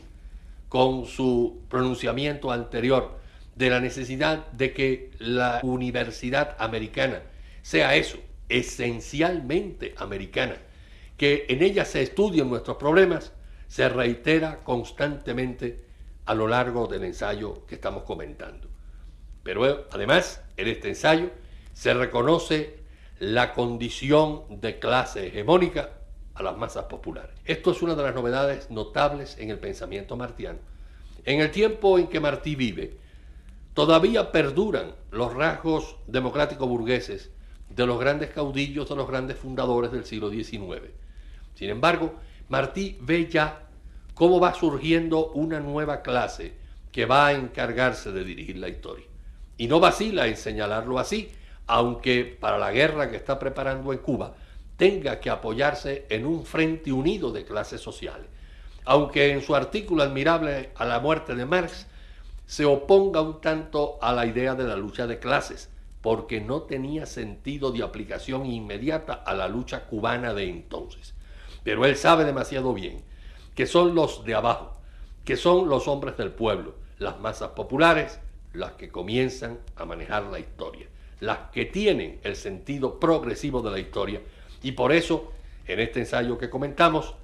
[0.68, 3.16] con su pronunciamiento anterior
[3.55, 7.23] de la necesidad de que la universidad americana
[7.63, 10.57] sea eso, esencialmente americana,
[11.17, 13.33] que en ella se estudien nuestros problemas,
[13.69, 15.85] se reitera constantemente
[16.27, 18.69] a lo largo del ensayo que estamos comentando.
[19.42, 21.31] Pero además, en este ensayo
[21.73, 22.79] se reconoce
[23.19, 25.90] la condición de clase hegemónica
[26.35, 27.37] a las masas populares.
[27.44, 30.59] Esto es una de las novedades notables en el pensamiento martiano.
[31.25, 32.98] En el tiempo en que Martí vive,
[33.75, 37.31] todavía perduran los rasgos democráticos burgueses
[37.68, 40.92] de los grandes caudillos, de los grandes fundadores del siglo XIX.
[41.54, 42.14] Sin embargo,
[42.48, 43.66] Martí ve ya
[44.14, 46.54] cómo va surgiendo una nueva clase
[46.92, 49.06] que va a encargarse de dirigir la historia.
[49.56, 51.33] Y no vacila en señalarlo así,
[51.66, 54.35] aunque para la guerra que está preparando en Cuba
[54.77, 58.27] tenga que apoyarse en un frente unido de clases sociales.
[58.85, 61.87] Aunque en su artículo admirable a la muerte de Marx
[62.47, 65.71] se oponga un tanto a la idea de la lucha de clases,
[66.01, 71.15] porque no tenía sentido de aplicación inmediata a la lucha cubana de entonces.
[71.63, 73.03] Pero él sabe demasiado bien
[73.55, 74.77] que son los de abajo,
[75.25, 78.21] que son los hombres del pueblo, las masas populares,
[78.53, 80.88] las que comienzan a manejar la historia,
[81.21, 84.21] las que tienen el sentido progresivo de la historia.
[84.63, 85.33] Y por eso,
[85.67, 87.15] en este ensayo que comentamos,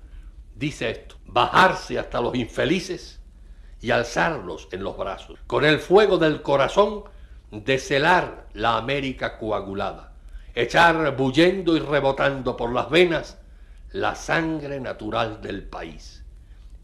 [0.55, 3.20] dice esto, bajarse hasta los infelices
[3.81, 7.05] y alzarlos en los brazos, con el fuego del corazón,
[7.51, 10.13] de celar la América coagulada,
[10.55, 13.39] echar bullendo y rebotando por las venas
[13.93, 16.25] la sangre natural del país.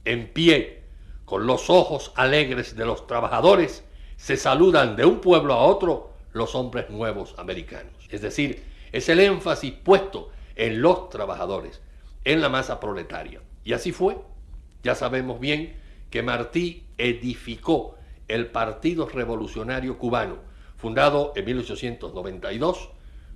[0.04, 0.82] En pie,
[1.24, 3.84] con los ojos alegres de los trabajadores,
[4.16, 7.92] se saludan de un pueblo a otro los hombres nuevos americanos.
[8.10, 11.80] Es decir, es el énfasis puesto en los trabajadores,
[12.24, 13.40] en la masa proletaria.
[13.64, 14.16] Y así fue.
[14.82, 15.76] Ya sabemos bien
[16.10, 17.96] que Martí edificó
[18.28, 20.38] el Partido Revolucionario Cubano,
[20.76, 22.90] fundado en 1892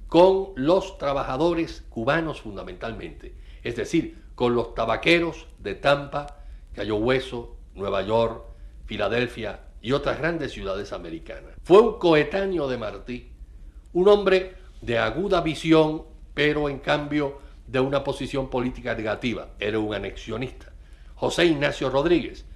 [0.08, 6.38] con los trabajadores cubanos fundamentalmente, es decir, con los tabaqueros de Tampa,
[6.72, 8.44] Cayo Hueso, Nueva York,
[8.86, 11.54] Filadelfia y otras grandes ciudades americanas.
[11.62, 13.30] Fue un coetáneo de Martí,
[13.92, 16.04] un hombre de aguda visión,
[16.34, 20.72] pero en cambio de una posición política negativa, era un anexionista.
[21.14, 22.46] José Ignacio Rodríguez,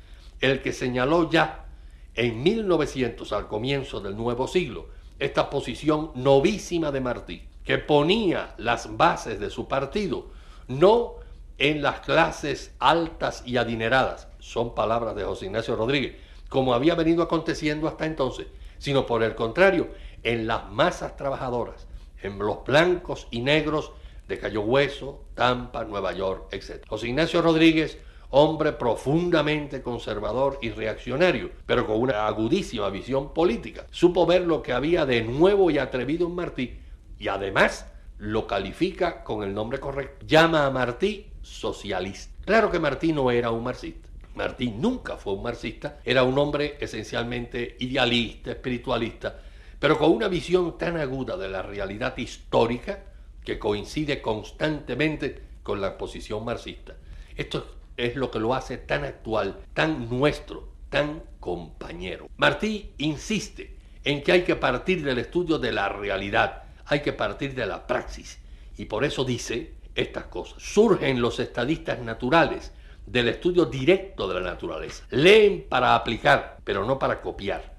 [0.51, 1.67] el que señaló ya
[2.15, 4.89] en 1900, al comienzo del nuevo siglo,
[5.19, 10.27] esta posición novísima de Martí, que ponía las bases de su partido,
[10.69, 11.15] no
[11.59, 16.17] en las clases altas y adineradas, son palabras de José Ignacio Rodríguez,
[16.49, 18.47] como había venido aconteciendo hasta entonces,
[18.79, 19.89] sino por el contrario,
[20.23, 21.87] en las masas trabajadoras,
[22.23, 23.93] en los blancos y negros
[24.29, 26.85] de Cayo Hueso, Tampa, Nueva York, etc.
[26.89, 27.99] José Ignacio Rodríguez
[28.37, 33.87] hombre profundamente conservador y reaccionario, pero con una agudísima visión política.
[33.93, 36.77] Supo ver lo que había de nuevo y atrevido en Martí
[37.17, 37.87] y además
[38.19, 40.27] lo califica con el nombre correcto.
[40.27, 42.35] Llama a Martí socialista.
[42.45, 44.09] Claro que Martí no era un marxista.
[44.35, 49.39] Martí nunca fue un marxista, era un hombre esencialmente idealista, espiritualista,
[49.79, 52.99] pero con una visión tan aguda de la realidad histórica
[53.45, 56.97] que coincide constantemente con la posición marxista.
[57.37, 62.29] Esto es lo que lo hace tan actual, tan nuestro, tan compañero.
[62.37, 67.55] Martí insiste en que hay que partir del estudio de la realidad, hay que partir
[67.55, 68.39] de la praxis.
[68.77, 70.63] Y por eso dice estas cosas.
[70.63, 72.73] Surgen los estadistas naturales
[73.07, 75.05] del estudio directo de la naturaleza.
[75.11, 77.75] Leen para aplicar, pero no para copiar.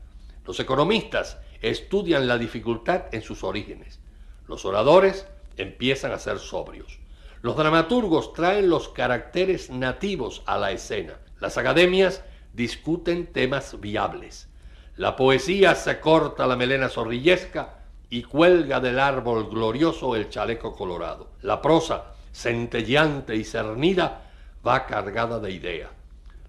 [0.45, 3.99] Los economistas estudian la dificultad en sus orígenes.
[4.47, 6.99] Los oradores empiezan a ser sobrios.
[7.45, 11.19] Los dramaturgos traen los caracteres nativos a la escena.
[11.39, 12.23] Las academias
[12.53, 14.49] discuten temas viables.
[14.95, 21.33] La poesía se corta la melena zorrillesca y cuelga del árbol glorioso el chaleco colorado.
[21.43, 24.31] La prosa, centelleante y cernida,
[24.65, 25.91] va cargada de idea.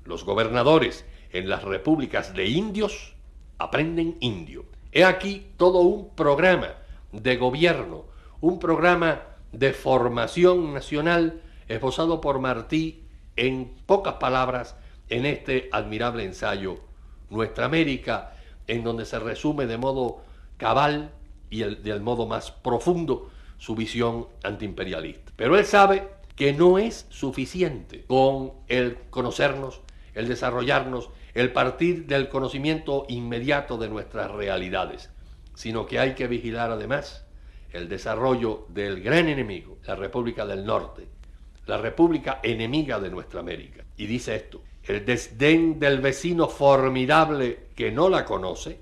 [0.07, 3.12] Los gobernadores en las repúblicas de indios
[3.59, 4.64] aprenden indio.
[4.92, 6.68] He aquí todo un programa
[7.12, 8.07] de gobierno,
[8.40, 13.05] un programa de formación nacional esbozado por Martí
[13.36, 14.76] en pocas palabras
[15.09, 16.80] en este admirable ensayo
[17.30, 18.32] Nuestra América,
[18.66, 20.22] en donde se resume de modo
[20.57, 21.11] cabal
[21.51, 25.32] y el, del modo más profundo su visión antiimperialista.
[25.36, 29.80] Pero él sabe que no es suficiente con el conocernos,
[30.14, 35.11] el desarrollarnos, el partir del conocimiento inmediato de nuestras realidades,
[35.55, 37.26] sino que hay que vigilar además
[37.77, 41.07] el desarrollo del gran enemigo, la República del Norte,
[41.66, 43.85] la República enemiga de nuestra América.
[43.97, 48.81] Y dice esto, el desdén del vecino formidable que no la conoce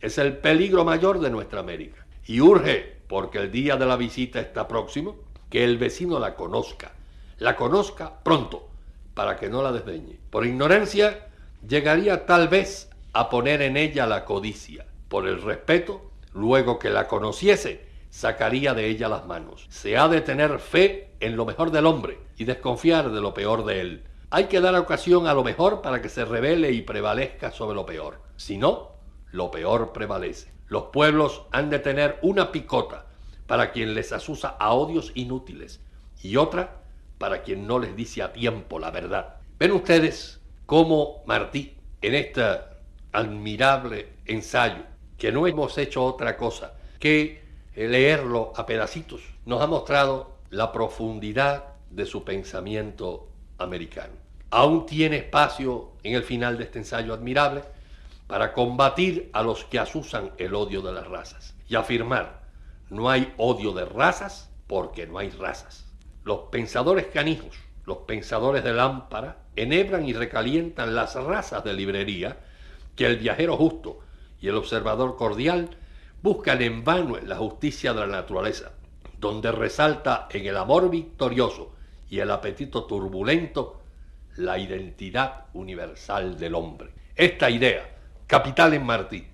[0.00, 2.06] es el peligro mayor de nuestra América.
[2.26, 5.16] Y urge, porque el día de la visita está próximo,
[5.50, 6.92] que el vecino la conozca,
[7.38, 8.68] la conozca pronto,
[9.14, 10.18] para que no la desdeñe.
[10.30, 11.28] Por ignorancia,
[11.66, 14.86] llegaría tal vez a poner en ella la codicia.
[15.08, 19.66] Por el respeto, luego que la conociese, sacaría de ella las manos.
[19.70, 23.64] Se ha de tener fe en lo mejor del hombre y desconfiar de lo peor
[23.64, 24.04] de él.
[24.28, 27.86] Hay que dar ocasión a lo mejor para que se revele y prevalezca sobre lo
[27.86, 28.20] peor.
[28.36, 28.92] Si no,
[29.30, 30.52] lo peor prevalece.
[30.68, 33.06] Los pueblos han de tener una picota
[33.46, 35.80] para quien les asusa a odios inútiles
[36.22, 36.82] y otra
[37.16, 39.36] para quien no les dice a tiempo la verdad.
[39.58, 42.44] Ven ustedes cómo Martí, en este
[43.12, 44.82] admirable ensayo,
[45.16, 47.41] que no hemos hecho otra cosa que
[47.74, 54.14] leerlo a pedacitos, nos ha mostrado la profundidad de su pensamiento americano.
[54.50, 57.62] Aún tiene espacio en el final de este ensayo admirable
[58.26, 62.42] para combatir a los que asusan el odio de las razas y afirmar,
[62.90, 65.86] no hay odio de razas porque no hay razas.
[66.24, 72.38] Los pensadores canijos, los pensadores de lámpara, enhebran y recalientan las razas de librería
[72.96, 74.00] que el viajero justo
[74.40, 75.70] y el observador cordial
[76.22, 78.72] buscan en vano la justicia de la naturaleza,
[79.18, 81.72] donde resalta en el amor victorioso
[82.08, 83.80] y el apetito turbulento
[84.36, 86.90] la identidad universal del hombre.
[87.16, 87.96] Esta idea,
[88.26, 89.26] capital en Martí,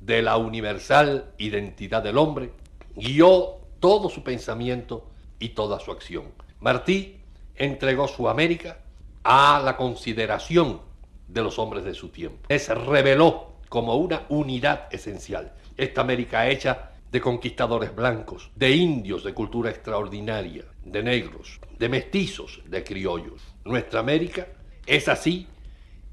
[0.00, 2.52] de la universal identidad del hombre,
[2.94, 5.08] guió todo su pensamiento
[5.38, 6.32] y toda su acción.
[6.60, 7.20] Martí
[7.54, 8.78] entregó su América
[9.22, 10.80] a la consideración
[11.28, 12.46] de los hombres de su tiempo.
[12.48, 15.52] Se reveló como una unidad esencial.
[15.76, 22.62] Esta América hecha de conquistadores blancos, de indios de cultura extraordinaria, de negros, de mestizos,
[22.66, 23.42] de criollos.
[23.64, 24.46] Nuestra América
[24.86, 25.46] es así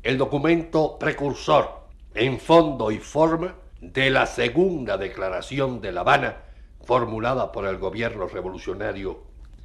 [0.01, 1.83] el documento precursor
[2.13, 6.37] en fondo y forma de la segunda declaración de La Habana
[6.83, 9.23] formulada por el gobierno revolucionario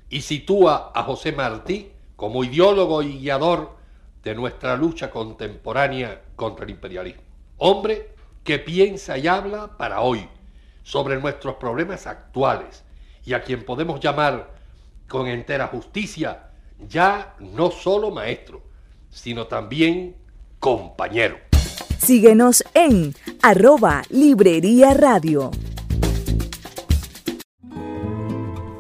[0.09, 3.77] y sitúa a José Martí como ideólogo y guiador
[4.23, 7.23] de nuestra lucha contemporánea contra el imperialismo.
[7.59, 8.18] Hombre
[8.49, 10.27] que piensa y habla para hoy
[10.83, 12.83] sobre nuestros problemas actuales
[13.27, 14.55] y a quien podemos llamar
[15.07, 16.49] con entera justicia
[16.89, 18.63] ya no solo maestro,
[19.11, 20.17] sino también
[20.59, 21.37] compañero.
[21.99, 25.51] Síguenos en arroba Librería Radio.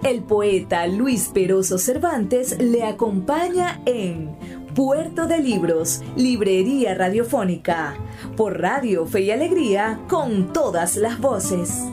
[0.02, 4.34] El poeta Luis Peroso Cervantes le acompaña en
[4.74, 7.96] Puerto de Libros, Librería Radiofónica,
[8.36, 11.84] por Radio Fe y Alegría, con todas las voces.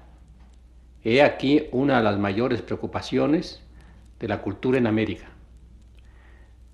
[1.03, 3.61] he aquí una de las mayores preocupaciones
[4.19, 5.27] de la cultura en América.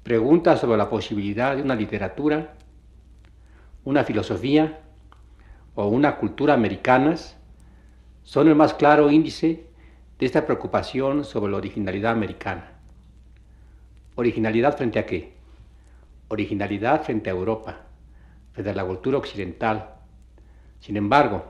[0.04, 2.54] Preguntas sobre la posibilidad de una literatura,
[3.84, 4.82] una filosofía
[5.76, 7.38] o una cultura americanas
[8.24, 9.66] son el más claro índice
[10.20, 12.74] de esta preocupación sobre la originalidad americana.
[14.16, 15.34] ¿Originalidad frente a qué?
[16.28, 17.86] Originalidad frente a Europa,
[18.52, 19.96] frente a la cultura occidental.
[20.80, 21.46] Sin embargo,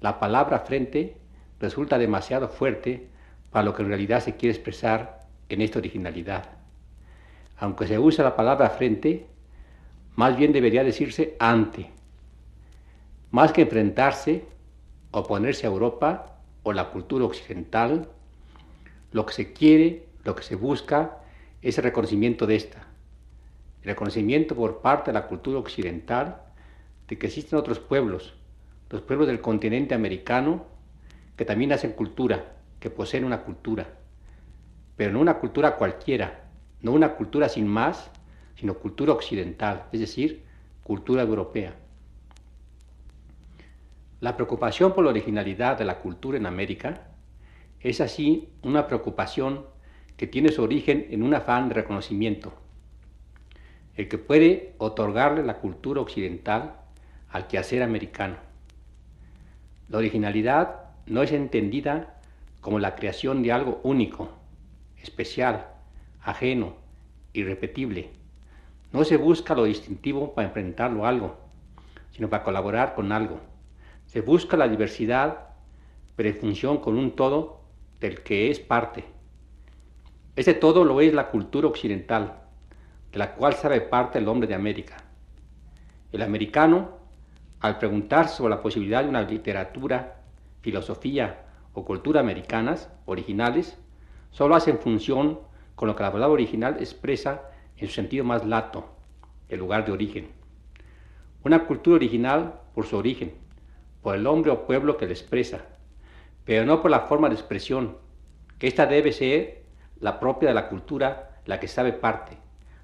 [0.00, 1.18] la palabra frente
[1.60, 3.08] resulta demasiado fuerte
[3.50, 6.44] para lo que en realidad se quiere expresar en esta originalidad.
[7.58, 9.26] Aunque se usa la palabra frente,
[10.16, 11.90] más bien debería decirse ante.
[13.30, 14.44] Más que enfrentarse,
[15.10, 18.08] oponerse a Europa o la cultura occidental,
[19.12, 21.18] lo que se quiere, lo que se busca,
[21.62, 22.86] es el reconocimiento de esta.
[23.82, 26.42] El reconocimiento por parte de la cultura occidental
[27.08, 28.34] de que existen otros pueblos,
[28.90, 30.66] los pueblos del continente americano,
[31.36, 33.88] que también hacen cultura, que poseen una cultura,
[34.96, 36.44] pero no una cultura cualquiera,
[36.80, 38.10] no una cultura sin más,
[38.56, 40.44] sino cultura occidental, es decir,
[40.82, 41.74] cultura europea.
[44.20, 47.08] La preocupación por la originalidad de la cultura en América
[47.80, 49.66] es así una preocupación
[50.16, 52.52] que tiene su origen en un afán de reconocimiento,
[53.96, 56.76] el que puede otorgarle la cultura occidental
[57.28, 58.36] al quehacer americano.
[59.88, 62.20] La originalidad no es entendida
[62.60, 64.30] como la creación de algo único,
[65.02, 65.66] especial,
[66.22, 66.76] ajeno,
[67.34, 68.10] irrepetible.
[68.94, 71.36] No se busca lo distintivo para enfrentarlo a algo,
[72.12, 73.40] sino para colaborar con algo.
[74.06, 75.48] Se busca la diversidad,
[76.14, 77.62] pero en función con un todo
[77.98, 79.04] del que es parte,
[80.36, 82.42] Este todo lo es la cultura occidental,
[83.10, 84.98] de la cual sabe parte el hombre de América.
[86.12, 86.90] El americano,
[87.58, 90.20] al preguntar sobre la posibilidad de una literatura,
[90.60, 93.76] filosofía o cultura americanas originales,
[94.30, 95.40] solo hace en función
[95.74, 98.88] con lo que la palabra original expresa en su sentido más lato,
[99.48, 100.28] el lugar de origen.
[101.44, 103.34] Una cultura original por su origen,
[104.02, 105.66] por el hombre o pueblo que la expresa,
[106.44, 107.96] pero no por la forma de expresión,
[108.58, 109.64] que ésta debe ser
[110.00, 112.36] la propia de la cultura, la que sabe parte,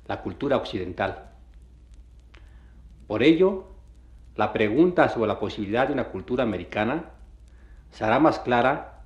[0.07, 1.31] la cultura occidental.
[3.07, 3.67] Por ello,
[4.37, 7.11] la pregunta sobre la posibilidad de una cultura americana
[7.91, 9.03] será más clara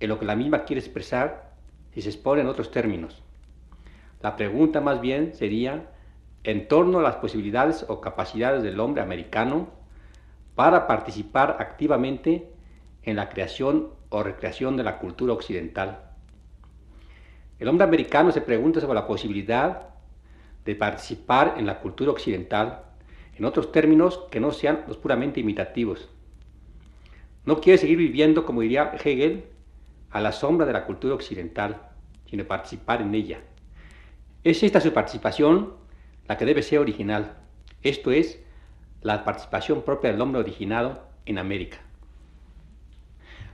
[0.00, 1.52] en lo que la misma quiere expresar
[1.92, 3.22] si se expone en otros términos.
[4.20, 5.90] La pregunta más bien sería
[6.44, 9.68] en torno a las posibilidades o capacidades del hombre americano
[10.54, 12.50] para participar activamente
[13.02, 16.00] en la creación o recreación de la cultura occidental.
[17.58, 19.88] El hombre americano se pregunta sobre la posibilidad
[20.64, 22.82] de participar en la cultura occidental,
[23.36, 26.08] en otros términos que no sean los puramente imitativos.
[27.44, 29.44] No quiere seguir viviendo, como diría Hegel,
[30.10, 31.82] a la sombra de la cultura occidental,
[32.26, 33.40] sino participar en ella.
[34.44, 35.74] Es esta su participación
[36.28, 37.38] la que debe ser original,
[37.82, 38.40] esto es,
[39.02, 41.78] la participación propia del hombre originado en América.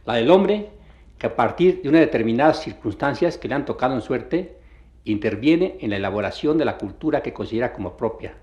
[0.05, 0.70] La del hombre
[1.18, 4.59] que a partir de unas determinadas circunstancias que le han tocado en suerte,
[5.05, 8.35] interviene en la elaboración de la cultura que considera como propia,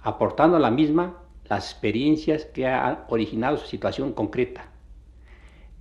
[0.00, 4.68] aportando a la misma las experiencias que han originado su situación concreta.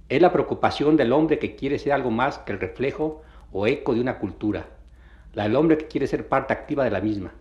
[0.09, 3.21] Es la preocupación del hombre que quiere ser algo más que el reflejo
[3.51, 4.67] o eco de una cultura,
[5.33, 7.33] la del hombre que quiere ser parte activa de la misma.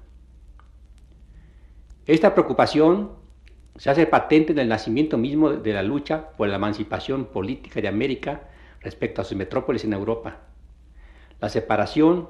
[2.07, 3.13] Esta preocupación
[3.77, 7.89] se hace patente en el nacimiento mismo de la lucha por la emancipación política de
[7.89, 8.49] América
[8.81, 10.41] respecto a sus metrópolis en Europa.
[11.41, 12.29] La separación,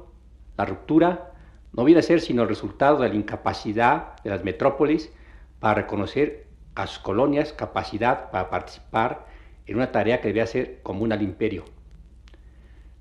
[0.56, 1.32] la ruptura,
[1.72, 5.10] no viene a ser sino el resultado de la incapacidad de las metrópolis
[5.58, 9.26] para reconocer a sus colonias capacidad para participar
[9.66, 11.64] en una tarea que debía ser común al imperio.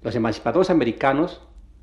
[0.01, 1.41] Los emancipadores americanos,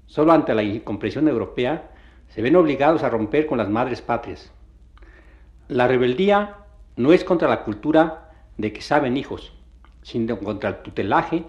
[0.09, 1.91] solo ante la incomprensión europea,
[2.29, 4.51] se ven obligados a romper con las madres patrias.
[5.69, 6.57] La rebeldía
[6.97, 9.53] no es contra la cultura de que saben hijos,
[10.03, 11.45] sino contra el tutelaje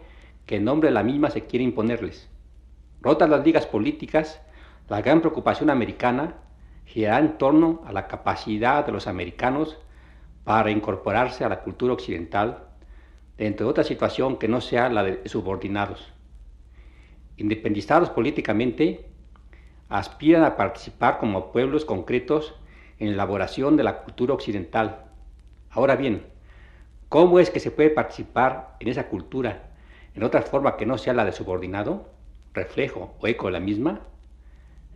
[0.45, 2.29] que en nombre de la misma se quiere imponerles.
[3.01, 4.41] Rotas las ligas políticas,
[4.89, 6.35] la gran preocupación americana
[6.85, 9.77] girará en torno a la capacidad de los americanos
[10.43, 12.65] para incorporarse a la cultura occidental
[13.37, 16.11] dentro de otra situación que no sea la de subordinados.
[17.39, 19.05] Independizados políticamente,
[19.87, 22.53] aspiran a participar como pueblos concretos
[22.99, 25.05] en la elaboración de la cultura occidental.
[25.71, 26.23] Ahora bien,
[27.07, 29.69] ¿cómo es que se puede participar en esa cultura
[30.15, 32.09] en otra forma que no sea la de subordinado,
[32.53, 34.01] reflejo o eco de la misma,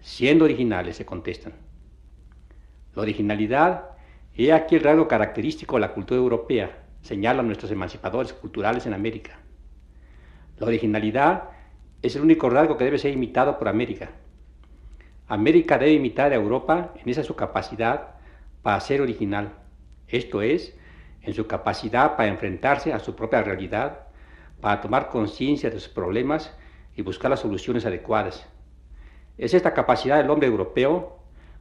[0.02, 1.54] siendo originales, se contestan.
[2.94, 3.86] La originalidad
[4.36, 9.40] es aquí el rasgo característico de la cultura europea, señalan nuestros emancipadores culturales en América.
[10.60, 11.50] La originalidad
[12.04, 14.12] es el único rasgo que debe ser imitado por América.
[15.28, 18.16] América debe imitar a Europa en esa su capacidad
[18.62, 19.54] para ser original,
[20.10, 20.78] esto es,
[21.22, 24.00] en su capacidad para enfrentarse a su propia realidad
[24.60, 26.54] para tomar conciencia de sus problemas
[26.96, 28.46] y buscar las soluciones adecuadas.
[29.38, 31.20] Es esta capacidad del hombre europeo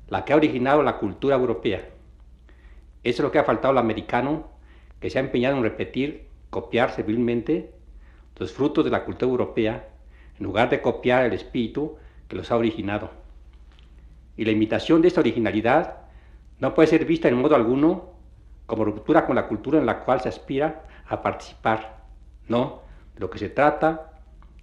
[0.08, 1.88] la que ha originado la cultura europea.
[3.04, 4.50] Eso es lo que ha faltado al americano,
[5.00, 7.72] que se ha empeñado en repetir, copiar civilmente
[8.36, 9.88] los frutos de la cultura europea,
[10.38, 11.96] en lugar de copiar el espíritu
[12.28, 13.10] que los ha originado.
[14.36, 15.98] Y la imitación de esta originalidad
[16.58, 18.12] no puede ser vista en modo alguno
[18.66, 22.04] como ruptura con la cultura en la cual se aspira a participar.
[22.48, 22.82] No,
[23.16, 24.12] lo que se trata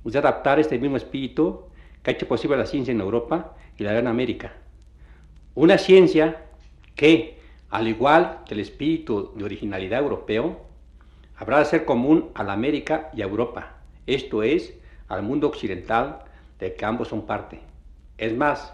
[0.04, 1.66] es de adaptar este mismo espíritu
[2.02, 4.54] que ha hecho posible la ciencia en Europa y la en América.
[5.56, 6.46] Una ciencia
[6.96, 7.40] que,
[7.70, 10.62] al igual que el espíritu de originalidad europeo,
[11.38, 14.74] habrá de ser común a la América y a Europa, esto es,
[15.10, 16.20] al mundo occidental
[16.60, 17.60] de que ambos son parte.
[18.18, 18.74] Es más,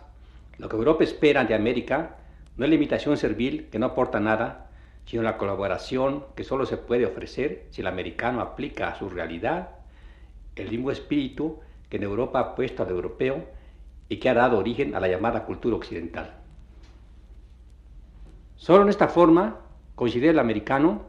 [0.57, 2.17] lo que Europa espera de América
[2.57, 4.67] no es la imitación servil que no aporta nada,
[5.05, 9.69] sino la colaboración que solo se puede ofrecer si el americano aplica a su realidad
[10.55, 11.59] el mismo espíritu
[11.89, 13.45] que en Europa ha puesto al europeo
[14.09, 16.33] y que ha dado origen a la llamada cultura occidental.
[18.55, 19.59] Solo en esta forma,
[19.95, 21.03] considera el americano,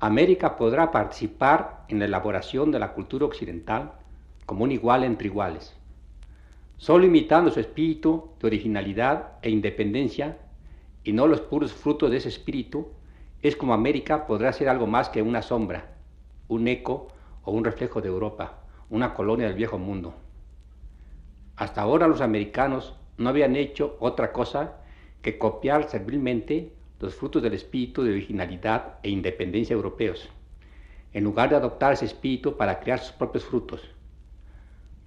[0.00, 3.92] América podrá participar en la elaboración de la cultura occidental
[4.46, 5.74] como un igual entre iguales.
[6.76, 10.38] Solo imitando su espíritu de originalidad e independencia
[11.04, 12.88] y no los puros frutos de ese espíritu,
[13.40, 15.94] es como América podrá ser algo más que una sombra,
[16.48, 17.08] un eco
[17.44, 20.14] o un reflejo de Europa, una colonia del viejo mundo.
[21.56, 24.78] Hasta ahora los americanos no habían hecho otra cosa
[25.22, 30.28] que copiar servilmente los frutos del espíritu de originalidad e independencia europeos,
[31.12, 33.82] en lugar de adoptar ese espíritu para crear sus propios frutos.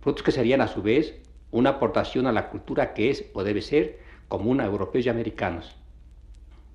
[0.06, 1.16] Frutos que serían a su vez
[1.50, 3.98] una aportación a la cultura que es o debe ser
[4.28, 5.76] común a europeos y americanos.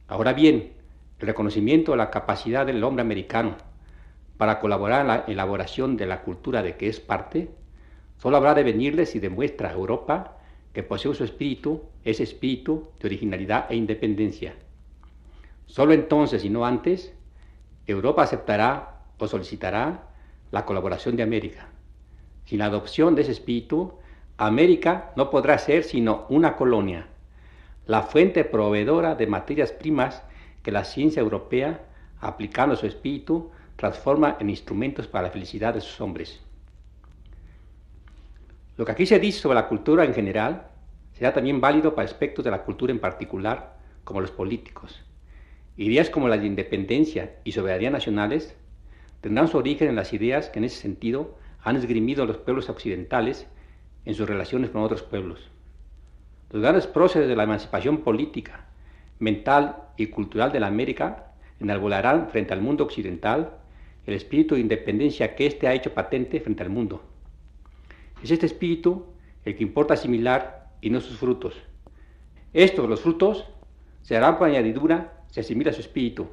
[0.08, 0.72] Ahora bien,
[1.20, 3.54] el reconocimiento de la capacidad del hombre americano
[4.36, 7.52] para colaborar en la elaboración de la cultura de que es parte,
[8.18, 10.38] solo habrá de venirle si demuestra a Europa
[10.72, 14.56] que posee su espíritu, ese espíritu de originalidad e independencia.
[15.66, 17.14] Solo entonces y no antes,
[17.86, 20.08] Europa aceptará o solicitará
[20.50, 21.69] la colaboración de América.
[22.50, 23.92] Sin la adopción de ese espíritu,
[24.36, 27.06] América no podrá ser sino una colonia,
[27.86, 30.24] la fuente proveedora de materias primas
[30.64, 31.84] que la ciencia europea,
[32.20, 36.40] aplicando su espíritu, transforma en instrumentos para la felicidad de sus hombres.
[38.76, 40.66] Lo que aquí se dice sobre la cultura en general
[41.12, 45.00] será también válido para aspectos de la cultura en particular, como los políticos.
[45.76, 48.56] Ideas como la de independencia y soberanía nacionales
[49.20, 53.46] tendrán su origen en las ideas que en ese sentido han esgrimido los pueblos occidentales
[54.04, 55.50] en sus relaciones con otros pueblos.
[56.50, 58.66] Los grandes próceres de la emancipación política,
[59.18, 63.58] mental y cultural de la América enarbolarán frente al mundo occidental
[64.06, 67.02] el espíritu de independencia que éste ha hecho patente frente al mundo.
[68.22, 69.06] Es este espíritu
[69.44, 71.54] el que importa asimilar y no sus frutos.
[72.52, 73.44] Estos, los frutos,
[74.02, 76.28] se harán por añadidura si asimila su espíritu.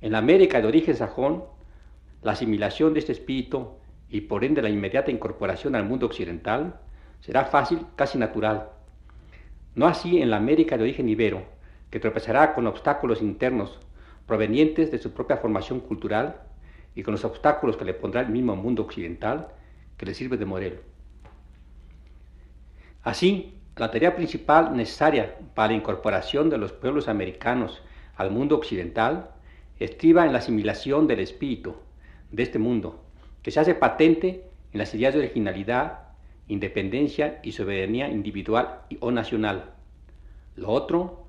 [0.00, 1.44] En la América de origen sajón,
[2.22, 3.72] la asimilación de este espíritu
[4.08, 6.80] y por ende la inmediata incorporación al mundo occidental
[7.20, 8.70] será fácil, casi natural.
[9.74, 11.44] No así en la América de origen ibero,
[11.90, 13.78] que tropezará con obstáculos internos
[14.26, 16.42] provenientes de su propia formación cultural
[16.94, 19.48] y con los obstáculos que le pondrá el mismo mundo occidental
[19.96, 20.76] que le sirve de modelo.
[23.02, 27.82] Así, la tarea principal necesaria para la incorporación de los pueblos americanos
[28.16, 29.30] al mundo occidental
[29.78, 31.76] estriba en la asimilación del espíritu
[32.30, 33.05] de este mundo,
[33.46, 34.42] que se hace patente
[34.72, 36.00] en las ideas de originalidad,
[36.48, 39.70] independencia y soberanía individual o nacional.
[40.56, 41.28] Lo otro,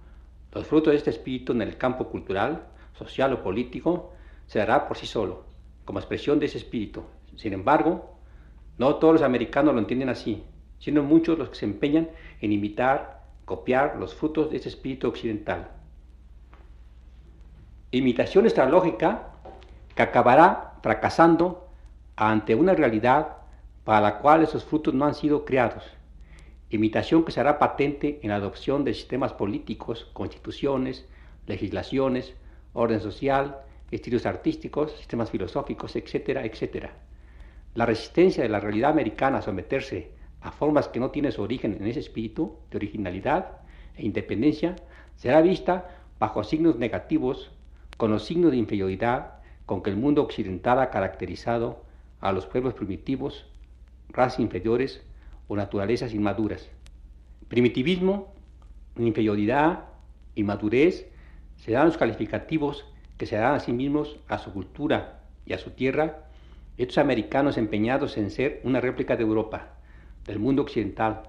[0.52, 2.64] los frutos de este espíritu en el campo cultural,
[2.98, 4.14] social o político,
[4.48, 5.46] se dará por sí solo
[5.86, 7.04] como expresión de ese espíritu.
[7.36, 8.18] Sin embargo,
[8.80, 10.44] no todos los americanos lo entienden así,
[10.80, 12.10] sino muchos los que se empeñan
[12.42, 15.70] en imitar, copiar los frutos de ese espíritu occidental.
[17.92, 19.34] Imitación estralógica
[19.94, 21.67] que acabará fracasando
[22.18, 23.38] ante una realidad
[23.84, 25.84] para la cual esos frutos no han sido creados.
[26.72, 31.08] Imitación que será patente en la adopción de sistemas políticos, constituciones,
[31.46, 32.34] legislaciones,
[32.74, 33.60] orden social,
[33.92, 36.92] estilos artísticos, sistemas filosóficos, etcétera, etcétera.
[37.76, 40.12] La resistencia de la realidad americana a someterse
[40.42, 43.60] a formas que no tienen su origen en ese espíritu de originalidad
[43.96, 44.76] e independencia
[45.16, 45.88] será vista
[46.20, 47.52] bajo signos negativos,
[47.96, 49.36] con los signos de inferioridad
[49.68, 51.87] con que el mundo occidental ha caracterizado
[52.20, 53.46] a los pueblos primitivos,
[54.10, 55.04] razas inferiores
[55.48, 56.70] o naturalezas inmaduras.
[57.48, 58.34] Primitivismo,
[58.98, 59.86] inferioridad,
[60.36, 61.08] inmadurez
[61.58, 62.86] serán los calificativos
[63.18, 66.28] que se dan a sí mismos, a su cultura y a su tierra,
[66.78, 69.70] estos americanos empeñados en ser una réplica de Europa,
[70.26, 71.24] del mundo occidental,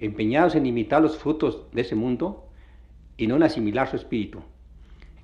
[0.00, 2.48] empeñados en imitar los frutos de ese mundo
[3.16, 4.42] y no en asimilar su espíritu.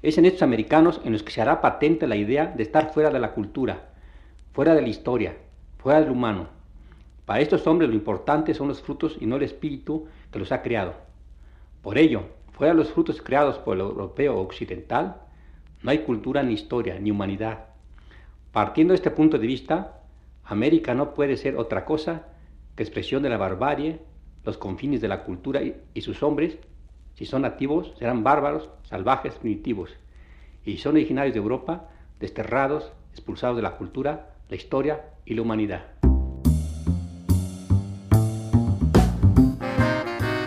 [0.03, 3.11] Es en estos americanos en los que se hará patente la idea de estar fuera
[3.11, 3.89] de la cultura,
[4.57, 5.37] fuera de la historia,
[5.77, 6.49] fuera del humano.
[7.27, 10.63] Para estos hombres lo importante son los frutos y no el espíritu que los ha
[10.63, 10.95] creado.
[11.83, 15.21] Por ello, fuera de los frutos creados por el europeo occidental,
[15.83, 17.67] no hay cultura ni historia, ni humanidad.
[18.51, 20.01] Partiendo de este punto de vista,
[20.43, 22.29] América no puede ser otra cosa
[22.77, 24.01] que expresión de la barbarie,
[24.43, 26.57] los confines de la cultura y, sus hombres,
[27.13, 29.91] si son nativos, serán bárbaros, salvajes, primitivos.
[30.65, 31.91] Y si son originarios de Europa,
[32.21, 35.84] desterrados, expulsados de la cultura, la historia y la humanidad.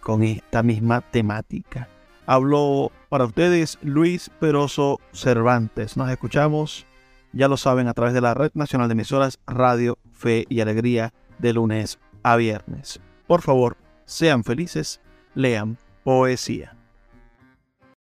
[0.01, 1.89] con esta misma temática.
[2.27, 5.97] Hablo para ustedes Luis Peroso Cervantes.
[5.97, 6.87] Nos escuchamos
[7.33, 11.13] ya lo saben, a través de la Red Nacional de Emisoras Radio, Fe y Alegría
[11.39, 13.01] de lunes a viernes.
[13.27, 15.01] Por favor, sean felices,
[15.35, 16.80] lean poesía.